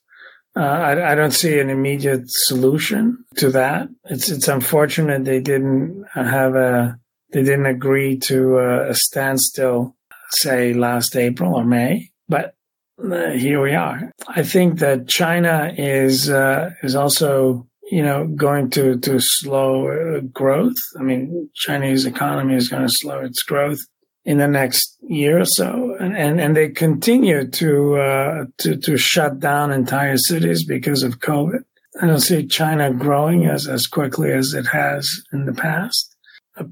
[0.55, 3.87] Uh, I, I, don't see an immediate solution to that.
[4.05, 6.99] It's it's unfortunate they didn't have a
[7.31, 9.95] they didn't agree to a, a standstill,
[10.31, 12.53] say last April or May, but
[13.01, 14.11] uh, here we are.
[14.27, 20.19] I think that China is uh, is also you know going to to slow uh,
[20.33, 20.75] growth.
[20.99, 23.79] I mean, Chinese economy is going to slow its growth
[24.23, 28.97] in the next year or so, and and, and they continue to uh, to to
[28.97, 31.63] shut down entire cities because of COVID.
[32.01, 36.15] I don't see China growing as as quickly as it has in the past.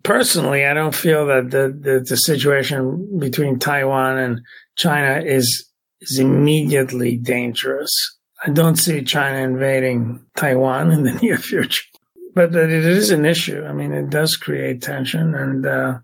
[0.03, 4.41] Personally, I don't feel that the, the, the situation between Taiwan and
[4.75, 5.65] China is
[6.01, 7.91] is immediately dangerous.
[8.45, 11.83] I don't see China invading Taiwan in the near future,
[12.35, 13.65] but it is an issue.
[13.65, 15.99] I mean, it does create tension, and uh,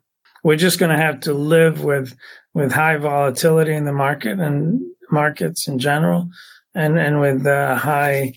[0.46, 2.16] we're just going to have to live with
[2.54, 4.80] with high volatility in the market and
[5.10, 6.30] markets in general,
[6.76, 8.34] and and with a high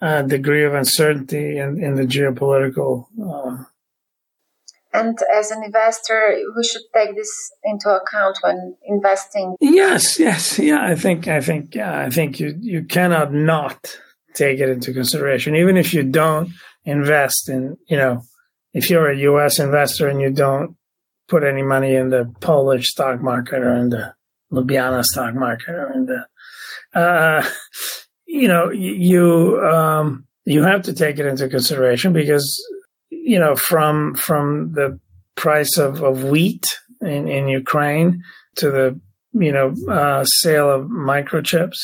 [0.00, 3.06] uh, degree of uncertainty in, in the geopolitical.
[3.20, 3.64] Uh,
[4.94, 7.30] and as an investor, we should take this
[7.64, 9.56] into account when investing.
[9.60, 10.86] Yes, yes, yeah.
[10.86, 13.98] I think, I think, yeah, I think you you cannot not
[14.34, 16.50] take it into consideration, even if you don't
[16.84, 18.22] invest in, you know,
[18.72, 19.58] if you're a U.S.
[19.58, 20.77] investor and you don't
[21.28, 24.14] put any money in the Polish stock market or in the
[24.52, 26.10] Ljubljana stock market and
[26.94, 27.42] uh,
[28.26, 32.46] you know you um, you have to take it into consideration because
[33.10, 34.98] you know from from the
[35.36, 36.64] price of, of wheat
[37.00, 38.22] in, in Ukraine
[38.56, 39.00] to the
[39.34, 41.78] you know uh, sale of microchips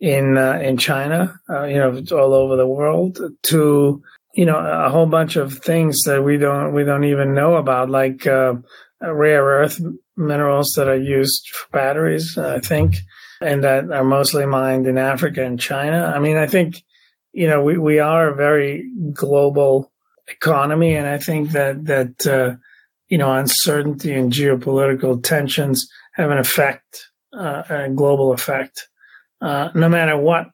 [0.00, 4.02] in uh, in China, uh, you know, all over the world, to
[4.34, 7.90] you know a whole bunch of things that we don't we don't even know about,
[7.90, 8.54] like uh,
[9.00, 9.80] rare earth
[10.16, 12.96] minerals that are used for batteries, I think,
[13.40, 16.12] and that are mostly mined in Africa and China.
[16.14, 16.82] I mean, I think
[17.32, 19.92] you know we, we are a very global
[20.28, 22.56] economy, and I think that that uh,
[23.08, 28.88] you know uncertainty and geopolitical tensions have an effect, uh, a global effect
[29.40, 30.48] uh, no matter what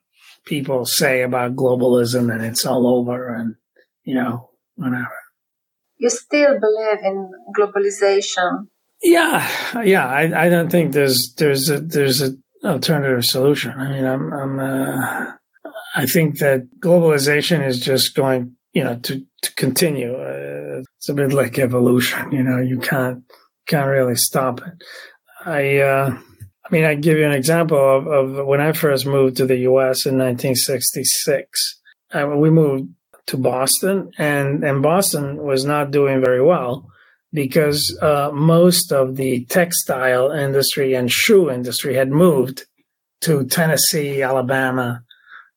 [0.44, 3.56] people say about globalism and it's all over and,
[4.07, 5.12] you know, whatever.
[5.98, 8.68] You still believe in globalization?
[9.02, 9.46] Yeah,
[9.82, 10.07] yeah.
[10.07, 13.72] I, I don't think there's there's a there's an alternative solution.
[13.72, 15.32] I mean, I'm I'm uh,
[15.94, 20.14] I think that globalization is just going, you know, to to continue.
[20.14, 22.32] Uh, it's a bit like evolution.
[22.32, 23.24] You know, you can't
[23.66, 24.82] can't really stop it.
[25.44, 26.18] I uh,
[26.66, 29.59] I mean, I give you an example of, of, when I first moved to the
[29.70, 30.04] U.S.
[30.04, 31.80] in 1966.
[32.12, 32.88] Uh, we moved
[33.26, 36.88] to Boston, and and Boston was not doing very well
[37.32, 42.64] because uh, most of the textile industry and shoe industry had moved
[43.22, 45.02] to Tennessee, Alabama,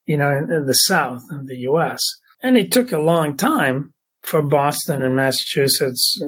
[0.05, 2.01] you know, in, in the South of the U.S.
[2.41, 3.93] And it took a long time
[4.23, 6.19] for Boston and Massachusetts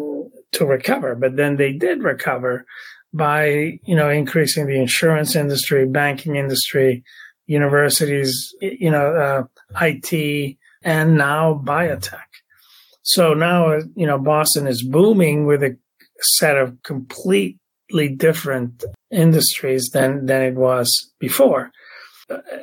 [0.52, 2.66] to recover, but then they did recover
[3.14, 7.04] by you know increasing the insurance industry, banking industry,
[7.48, 9.44] universities, you know, uh,
[9.82, 12.20] IT, and now biotech.
[13.04, 15.78] So now you know Boston is booming with a
[16.22, 21.72] set of completely different industries than than it was before.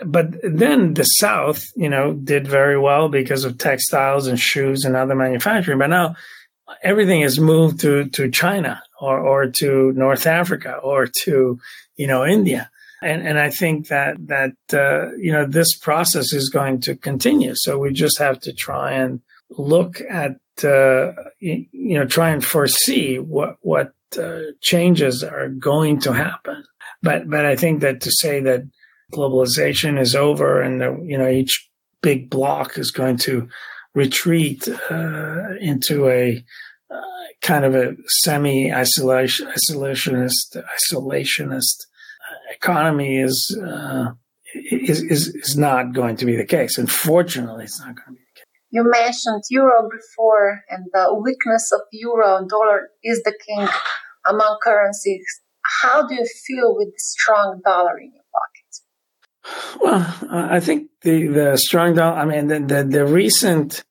[0.04, 4.96] But then the South, you know, did very well because of textiles and shoes and
[4.96, 5.78] other manufacturing.
[5.78, 6.16] But now
[6.82, 11.58] everything has moved to to China or or to North Africa or to
[11.96, 12.70] you know India.
[13.02, 17.54] And and I think that that uh, you know this process is going to continue.
[17.54, 19.20] So we just have to try and
[19.50, 26.00] look at uh, you, you know try and foresee what what uh, changes are going
[26.00, 26.64] to happen.
[27.02, 28.62] But but I think that to say that
[29.12, 31.68] globalization is over and you know each
[32.02, 33.48] big block is going to
[33.94, 36.44] retreat uh, into a
[36.90, 37.00] uh,
[37.42, 41.86] kind of a semi isolation isolationist isolationist
[42.50, 44.12] economy is, uh,
[44.54, 46.78] is is is not going to be the case.
[46.78, 48.44] Unfortunately, it's not going to be the case.
[48.70, 53.68] You mentioned euro before, and the weakness of euro and dollar is the king
[54.26, 55.24] among currencies.
[55.82, 58.58] How do you feel with the strong dollar in your pocket?
[59.80, 62.16] Well, I think the the strong dollar.
[62.16, 63.84] I mean, the the, the recent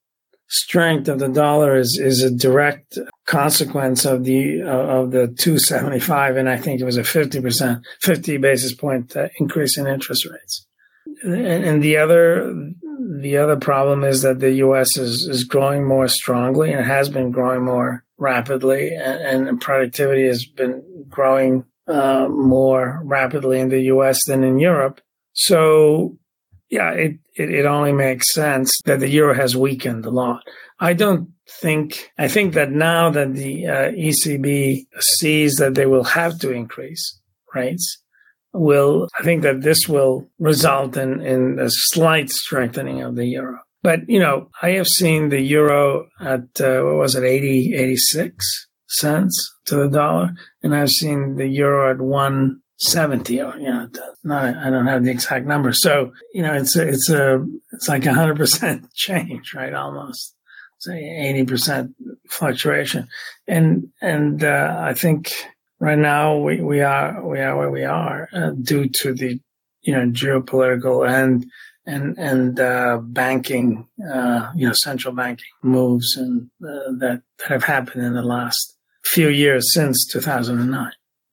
[0.50, 6.38] strength of the dollar is is a direct consequence of the uh, of the 275
[6.38, 10.66] and I think it was a 50% 50 basis point uh, increase in interest rates.
[11.24, 12.54] And, and, the other
[13.22, 17.32] the other problem is that the US is is growing more strongly and has been
[17.32, 24.20] growing more rapidly and, and productivity has been growing uh, more rapidly in the US
[24.26, 25.02] than in Europe.
[25.34, 26.18] So
[26.70, 30.41] yeah, it, it, it only makes sense that the euro has weakened a lot.
[30.80, 31.30] I don't
[31.61, 36.51] think, I think that now that the uh, ECB sees that they will have to
[36.51, 37.20] increase
[37.53, 38.01] rates,
[38.53, 43.59] will, I think that this will result in, in a slight strengthening of the euro.
[43.84, 48.68] But, you know, I have seen the euro at, uh, what was it, 80, 86
[48.89, 50.32] cents to the dollar.
[50.63, 53.89] And I've seen the euro at one 70 or you know
[54.23, 55.73] not i don't have the exact number.
[55.73, 60.34] So you know it's a, it's a it's like a 100% change right almost.
[60.80, 61.95] Say 80%
[62.30, 63.07] fluctuation.
[63.47, 65.32] And and uh, i think
[65.80, 69.39] right now we, we are we are where we are uh, due to the
[69.82, 71.45] you know geopolitical and
[71.86, 77.63] and and uh, banking uh, you know central banking moves and uh, that that have
[77.63, 80.91] happened in the last few years since 2009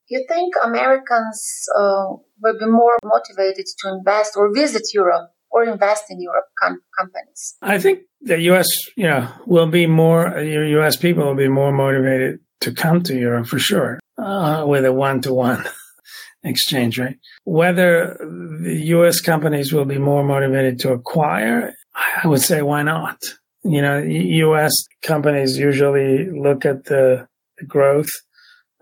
[0.08, 6.04] you think Americans uh, will be more motivated to invest or visit Europe or invest
[6.10, 7.56] in Europe com- companies?
[7.62, 8.68] I think the U.S.
[8.96, 10.96] you know will be more U.S.
[10.96, 15.64] people will be more motivated to come to Europe for sure uh, with a one-to-one
[16.44, 17.18] exchange rate.
[17.44, 18.16] Whether
[18.62, 19.20] the U.S.
[19.20, 23.22] companies will be more motivated to acquire, I would say why not?
[23.62, 24.72] You know, U.S.
[25.02, 27.26] companies usually look at the
[27.66, 28.10] growth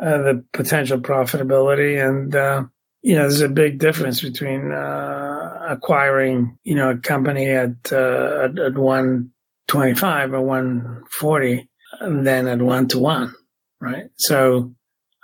[0.03, 2.05] uh, the potential profitability.
[2.05, 2.65] And, uh,
[3.03, 8.45] you know, there's a big difference between uh, acquiring, you know, a company at, uh,
[8.45, 11.69] at, at 125 or 140
[12.01, 13.33] than at one to one,
[13.81, 14.11] right?
[14.17, 14.75] So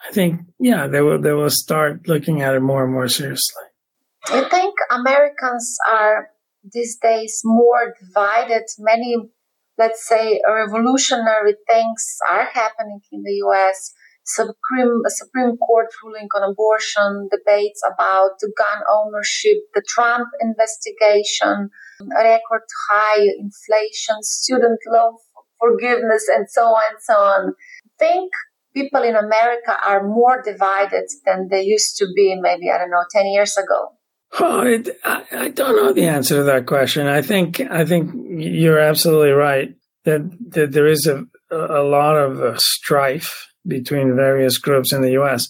[0.08, 3.64] I think, yeah, they will, they will start looking at it more and more seriously.
[4.28, 6.28] I think Americans are
[6.72, 8.62] these days more divided.
[8.78, 9.16] Many,
[9.76, 13.94] let's say, revolutionary things are happening in the US.
[14.28, 21.70] Supreme, Supreme Court ruling on abortion, debates about gun ownership, the Trump investigation,
[22.00, 25.14] record high inflation, student loan
[25.58, 27.54] forgiveness, and so on and so on.
[27.86, 28.30] I think
[28.74, 33.04] people in America are more divided than they used to be maybe, I don't know,
[33.10, 33.94] 10 years ago.
[34.38, 37.06] Oh, it, I, I, don't know the answer to that question.
[37.06, 39.74] I think I think you're absolutely right
[40.04, 40.20] that
[40.50, 45.48] that there is a a lot of uh, strife between various groups in the U.S.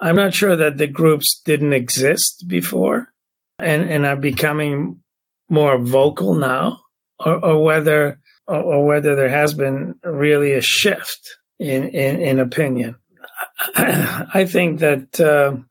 [0.00, 3.12] I'm not sure that the groups didn't exist before
[3.58, 5.00] and and are becoming
[5.48, 6.80] more vocal now,
[7.18, 12.38] or, or whether or, or, whether there has been really a shift in in, in
[12.38, 12.96] opinion.
[13.76, 15.20] I think that.
[15.20, 15.62] Uh,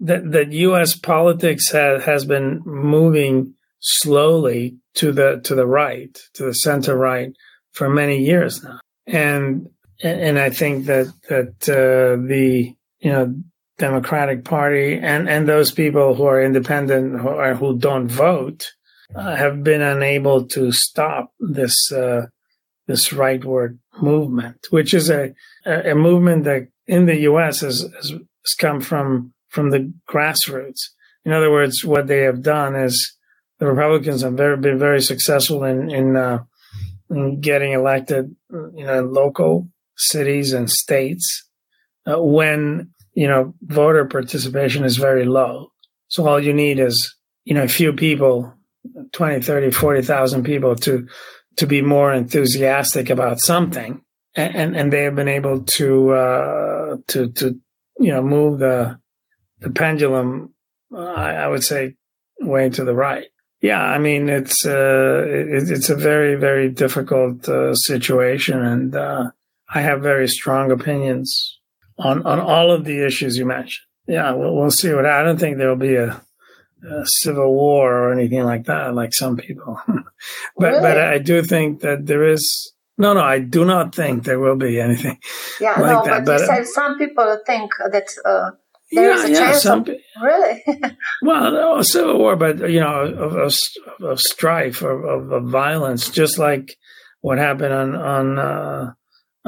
[0.00, 0.96] that that U.S.
[0.96, 7.32] politics has has been moving slowly to the to the right, to the center right,
[7.72, 9.68] for many years now, and
[10.02, 13.34] and I think that that uh, the you know
[13.78, 18.72] Democratic Party and and those people who are independent who, are, who don't vote
[19.14, 22.26] uh, have been unable to stop this uh,
[22.86, 25.34] this rightward movement, which is a
[25.64, 27.60] a movement that in the U.S.
[27.60, 28.14] has, has
[28.58, 30.80] come from from the grassroots.
[31.24, 33.16] In other words, what they have done is
[33.58, 36.44] the Republicans have very, been very successful in in, uh,
[37.10, 39.68] in getting elected, you know, local
[39.98, 41.44] cities and states
[42.06, 45.70] uh, when you know voter participation is very low.
[46.08, 48.54] So all you need is you know a few people,
[49.12, 51.06] 20, 30, 40,000 people to
[51.56, 54.00] to be more enthusiastic about something,
[54.34, 57.60] and and, and they have been able to uh, to to
[57.98, 58.98] you know move the
[59.60, 60.54] the pendulum,
[60.94, 61.96] uh, I, would say,
[62.40, 63.26] way to the right.
[63.60, 69.30] Yeah, I mean it's uh, it, it's a very very difficult uh, situation, and uh,
[69.68, 71.58] I have very strong opinions
[71.98, 73.86] on on all of the issues you mentioned.
[74.06, 76.20] Yeah, we'll, we'll see what I don't think there will be a,
[76.90, 79.80] a, civil war or anything like that, like some people.
[80.56, 80.80] but really?
[80.80, 82.72] but I do think that there is.
[82.96, 85.18] No, no, I do not think there will be anything.
[85.60, 86.24] Yeah, like no, that.
[86.24, 88.50] but, but you said some people think that uh,
[88.90, 89.90] there's yeah, a chance some, of,
[90.22, 90.64] really.
[91.22, 93.54] well, no, civil war, but you know, of, of,
[94.02, 96.76] of strife, of, of, violence, just like
[97.20, 98.92] what happened on on uh,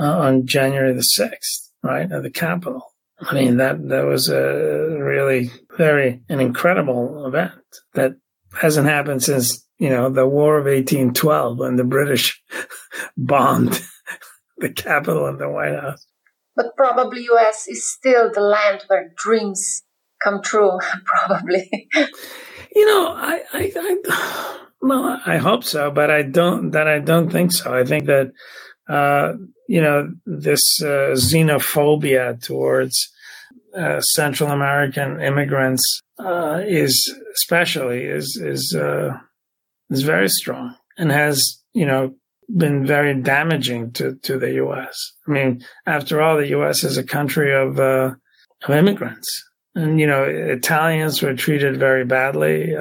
[0.00, 2.82] uh, on January the sixth, right, at the Capitol.
[3.20, 7.52] I mean, that that was a really very an incredible event
[7.94, 8.12] that
[8.58, 12.42] hasn't happened since you know the War of eighteen twelve when the British
[13.16, 13.82] bombed
[14.58, 16.06] the Capitol and the White House
[16.60, 19.82] but probably US is still the land where dreams
[20.22, 20.78] come true.
[21.04, 21.88] probably.
[22.74, 26.70] You know, I, I, I, well, I hope so, but I don't.
[26.70, 27.74] That I don't think so.
[27.74, 28.32] I think that
[28.90, 29.34] uh,
[29.68, 32.96] you know this uh, xenophobia towards
[33.76, 39.16] uh, Central American immigrants uh, is especially is is uh,
[39.90, 42.12] is very strong and has you know
[42.56, 44.96] been very damaging to, to the U.S.
[45.28, 46.82] I mean, after all, the U.S.
[46.82, 48.16] is a country of, of
[48.68, 49.28] immigrants.
[49.76, 52.74] And, you know, Italians were treated very badly.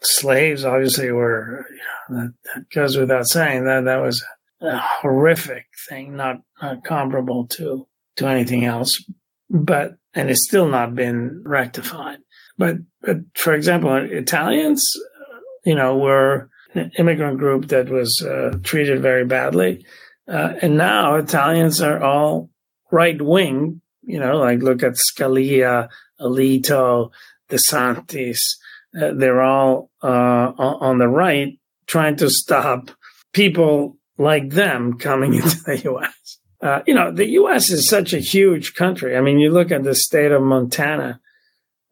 [0.00, 4.24] Slaves obviously were, you know, that, that, goes without saying that that was
[4.60, 7.86] a horrific thing, not, not comparable to,
[8.16, 9.02] to anything else.
[9.48, 12.18] But, and it's still not been rectified.
[12.58, 14.82] But, but for example, Italians,
[15.64, 19.84] you know, were, an immigrant group that was uh, treated very badly.
[20.28, 22.50] Uh, and now Italians are all
[22.90, 25.88] right wing, you know, like look at Scalia,
[26.20, 27.10] Alito,
[27.48, 28.38] DeSantis.
[28.96, 32.90] Uh, they're all uh, on the right trying to stop
[33.32, 36.38] people like them coming into the U.S.
[36.60, 37.70] Uh, you know, the U.S.
[37.70, 39.16] is such a huge country.
[39.16, 41.20] I mean, you look at the state of Montana.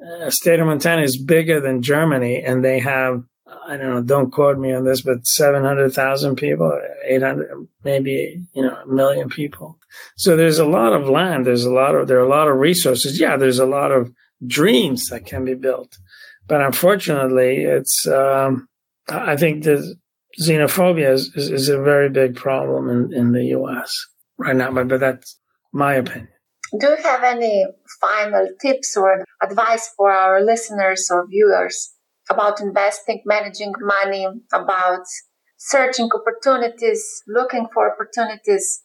[0.04, 3.24] Uh, state of Montana is bigger than Germany, and they have
[3.66, 8.74] I don't know, don't quote me on this, but 700,000 people, 800, maybe, you know,
[8.74, 9.78] a million people.
[10.16, 11.46] So there's a lot of land.
[11.46, 13.20] There's a lot of, there are a lot of resources.
[13.20, 14.12] Yeah, there's a lot of
[14.46, 15.96] dreams that can be built.
[16.46, 18.68] But unfortunately, it's, um,
[19.08, 19.94] I think the
[20.40, 23.92] xenophobia is, is, is, a very big problem in, in the U.S.
[24.38, 25.38] right now, but, but that's
[25.72, 26.28] my opinion.
[26.78, 27.66] Do you have any
[28.00, 31.92] final tips or advice for our listeners or viewers
[32.28, 35.04] about investing, managing money, about
[35.56, 38.82] searching opportunities, looking for opportunities?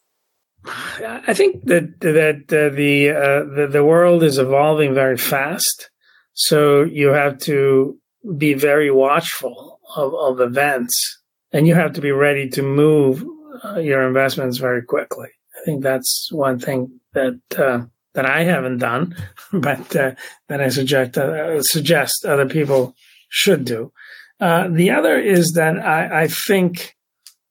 [0.65, 5.89] I think that that uh, the, uh, the the world is evolving very fast,
[6.33, 7.97] so you have to
[8.37, 11.18] be very watchful of, of events,
[11.51, 13.23] and you have to be ready to move
[13.63, 15.29] uh, your investments very quickly.
[15.57, 19.15] I think that's one thing that uh, that I haven't done,
[19.53, 20.15] but uh,
[20.47, 22.95] that I suggest uh, suggest other people
[23.29, 23.91] should do.
[24.39, 26.95] the other is that I, I think,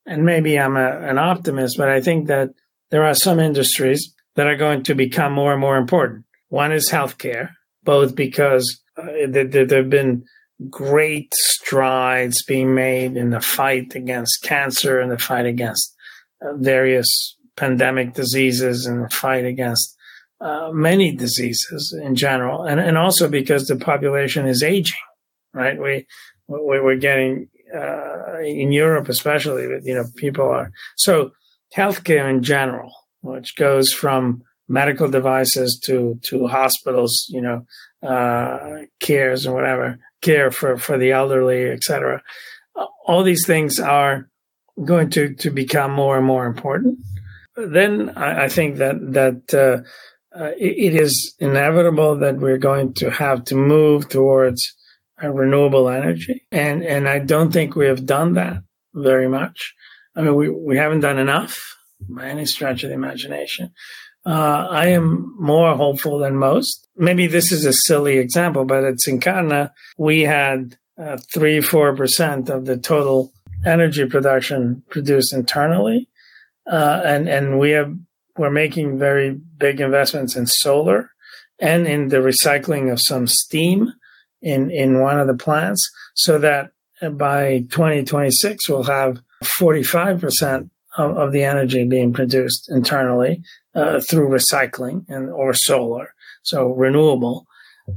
[0.07, 2.51] and maybe I'm a, an optimist, but I think that
[2.91, 6.25] there are some industries that are going to become more and more important.
[6.49, 7.51] One is healthcare,
[7.83, 10.25] both because uh, there, there have been
[10.69, 15.95] great strides being made in the fight against cancer and the fight against
[16.43, 19.97] uh, various pandemic diseases and the fight against
[20.41, 24.99] uh, many diseases in general, and and also because the population is aging,
[25.53, 25.81] right?
[25.81, 26.07] We
[26.47, 31.33] we're getting uh, in Europe, especially, you know, people are so
[31.77, 37.67] healthcare in general, which goes from medical devices to to hospitals, you know,
[38.09, 42.23] uh, cares and whatever care for for the elderly, etc.
[43.07, 44.29] All these things are
[44.85, 46.99] going to to become more and more important.
[47.57, 52.95] Then I, I think that that uh, uh, it, it is inevitable that we're going
[52.95, 54.75] to have to move towards
[55.23, 58.63] renewable energy, and and I don't think we have done that
[58.95, 59.75] very much.
[60.15, 61.77] I mean, we, we haven't done enough
[62.09, 63.73] by any stretch of the imagination.
[64.27, 66.87] Uh, I am more hopeful than most.
[66.97, 72.49] Maybe this is a silly example, but at Syncana, we had uh, three, four percent
[72.49, 73.33] of the total
[73.65, 76.09] energy production produced internally,
[76.71, 77.95] uh, and and we have
[78.37, 81.11] we're making very big investments in solar
[81.61, 83.93] and in the recycling of some steam
[84.43, 86.71] in in one of the plants, so that
[87.13, 93.43] by 2026 we'll have 45% of, of the energy being produced internally
[93.75, 97.47] uh, through recycling and or solar, so renewable.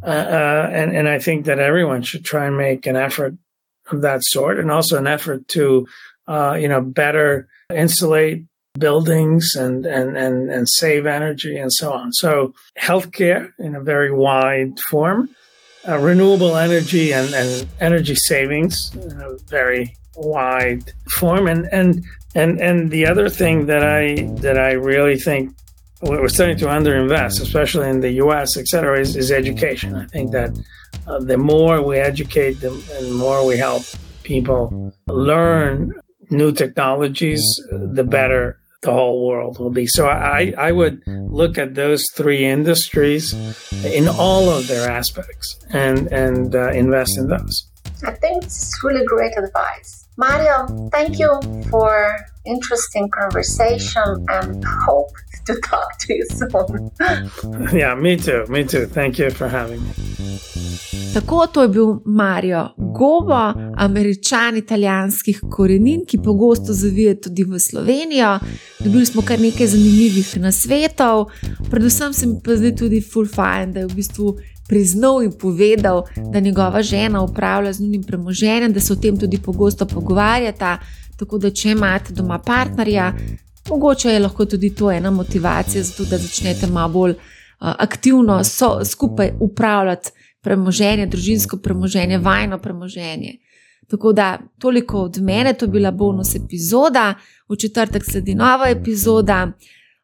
[0.04, 3.36] Uh, uh, and and I think that everyone should try and make an effort
[3.92, 5.86] of that sort, and also an effort to
[6.28, 8.46] uh, you know better insulate
[8.80, 12.14] buildings and, and, and, and save energy and so on.
[12.14, 15.30] So healthcare in a very wide form,
[15.88, 21.48] uh, renewable energy and, and energy savings in a very wide form.
[21.48, 22.04] And, and,
[22.36, 25.54] and, and the other thing that I, that I really think
[26.02, 29.96] we're starting to underinvest, especially in the U.S., et cetera, is, is education.
[29.96, 30.58] I think that
[31.08, 33.84] uh, the more we educate them and more we help
[34.24, 35.94] people learn
[36.30, 39.86] new technologies, the better the whole world will be.
[39.86, 43.34] So I, I would look at those three industries
[43.86, 47.68] in all of their aspects and and uh, invest in those.
[48.04, 50.01] I think it's really great advice.
[50.18, 51.40] Mario, thank you
[51.70, 55.12] for interesting conversation and hope
[55.46, 56.92] to talk to you soon.
[57.78, 58.46] yeah, me too.
[58.50, 58.86] Me too.
[58.88, 59.94] Thank you for having me.
[61.14, 68.40] Tako to je bil Mario Gobo, američan italijanskih korenin, ki pogosto zavije tudi v Slovenijo.
[68.80, 71.26] Dobili smo kar nekaj zanimivih nasvetov,
[71.70, 74.38] predvsem se mi pa zdi tudi full fine, da je v bistvu
[74.72, 79.38] priznal in povedal, da njegova žena upravlja z njenim premoženjem, da se o tem tudi
[79.38, 80.78] pogosto pogovarjata.
[81.20, 83.12] Tako da, če imate doma partnerja,
[83.70, 87.18] mogoče je tudi to ena motivacija, zato da začnete malo bolj uh,
[87.60, 90.12] aktivno so, skupaj upravljati
[90.42, 93.38] premoženje, družinsko premoženje, vajno premoženje.
[93.90, 97.14] Tako da, toliko od mene, to je bila bonus epizoda,
[97.50, 99.52] v četrtek sledi nova epizoda.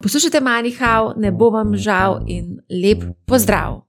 [0.02, 3.87] Poslušajte, manjhav, ne bo vam žal in lep pozdrav!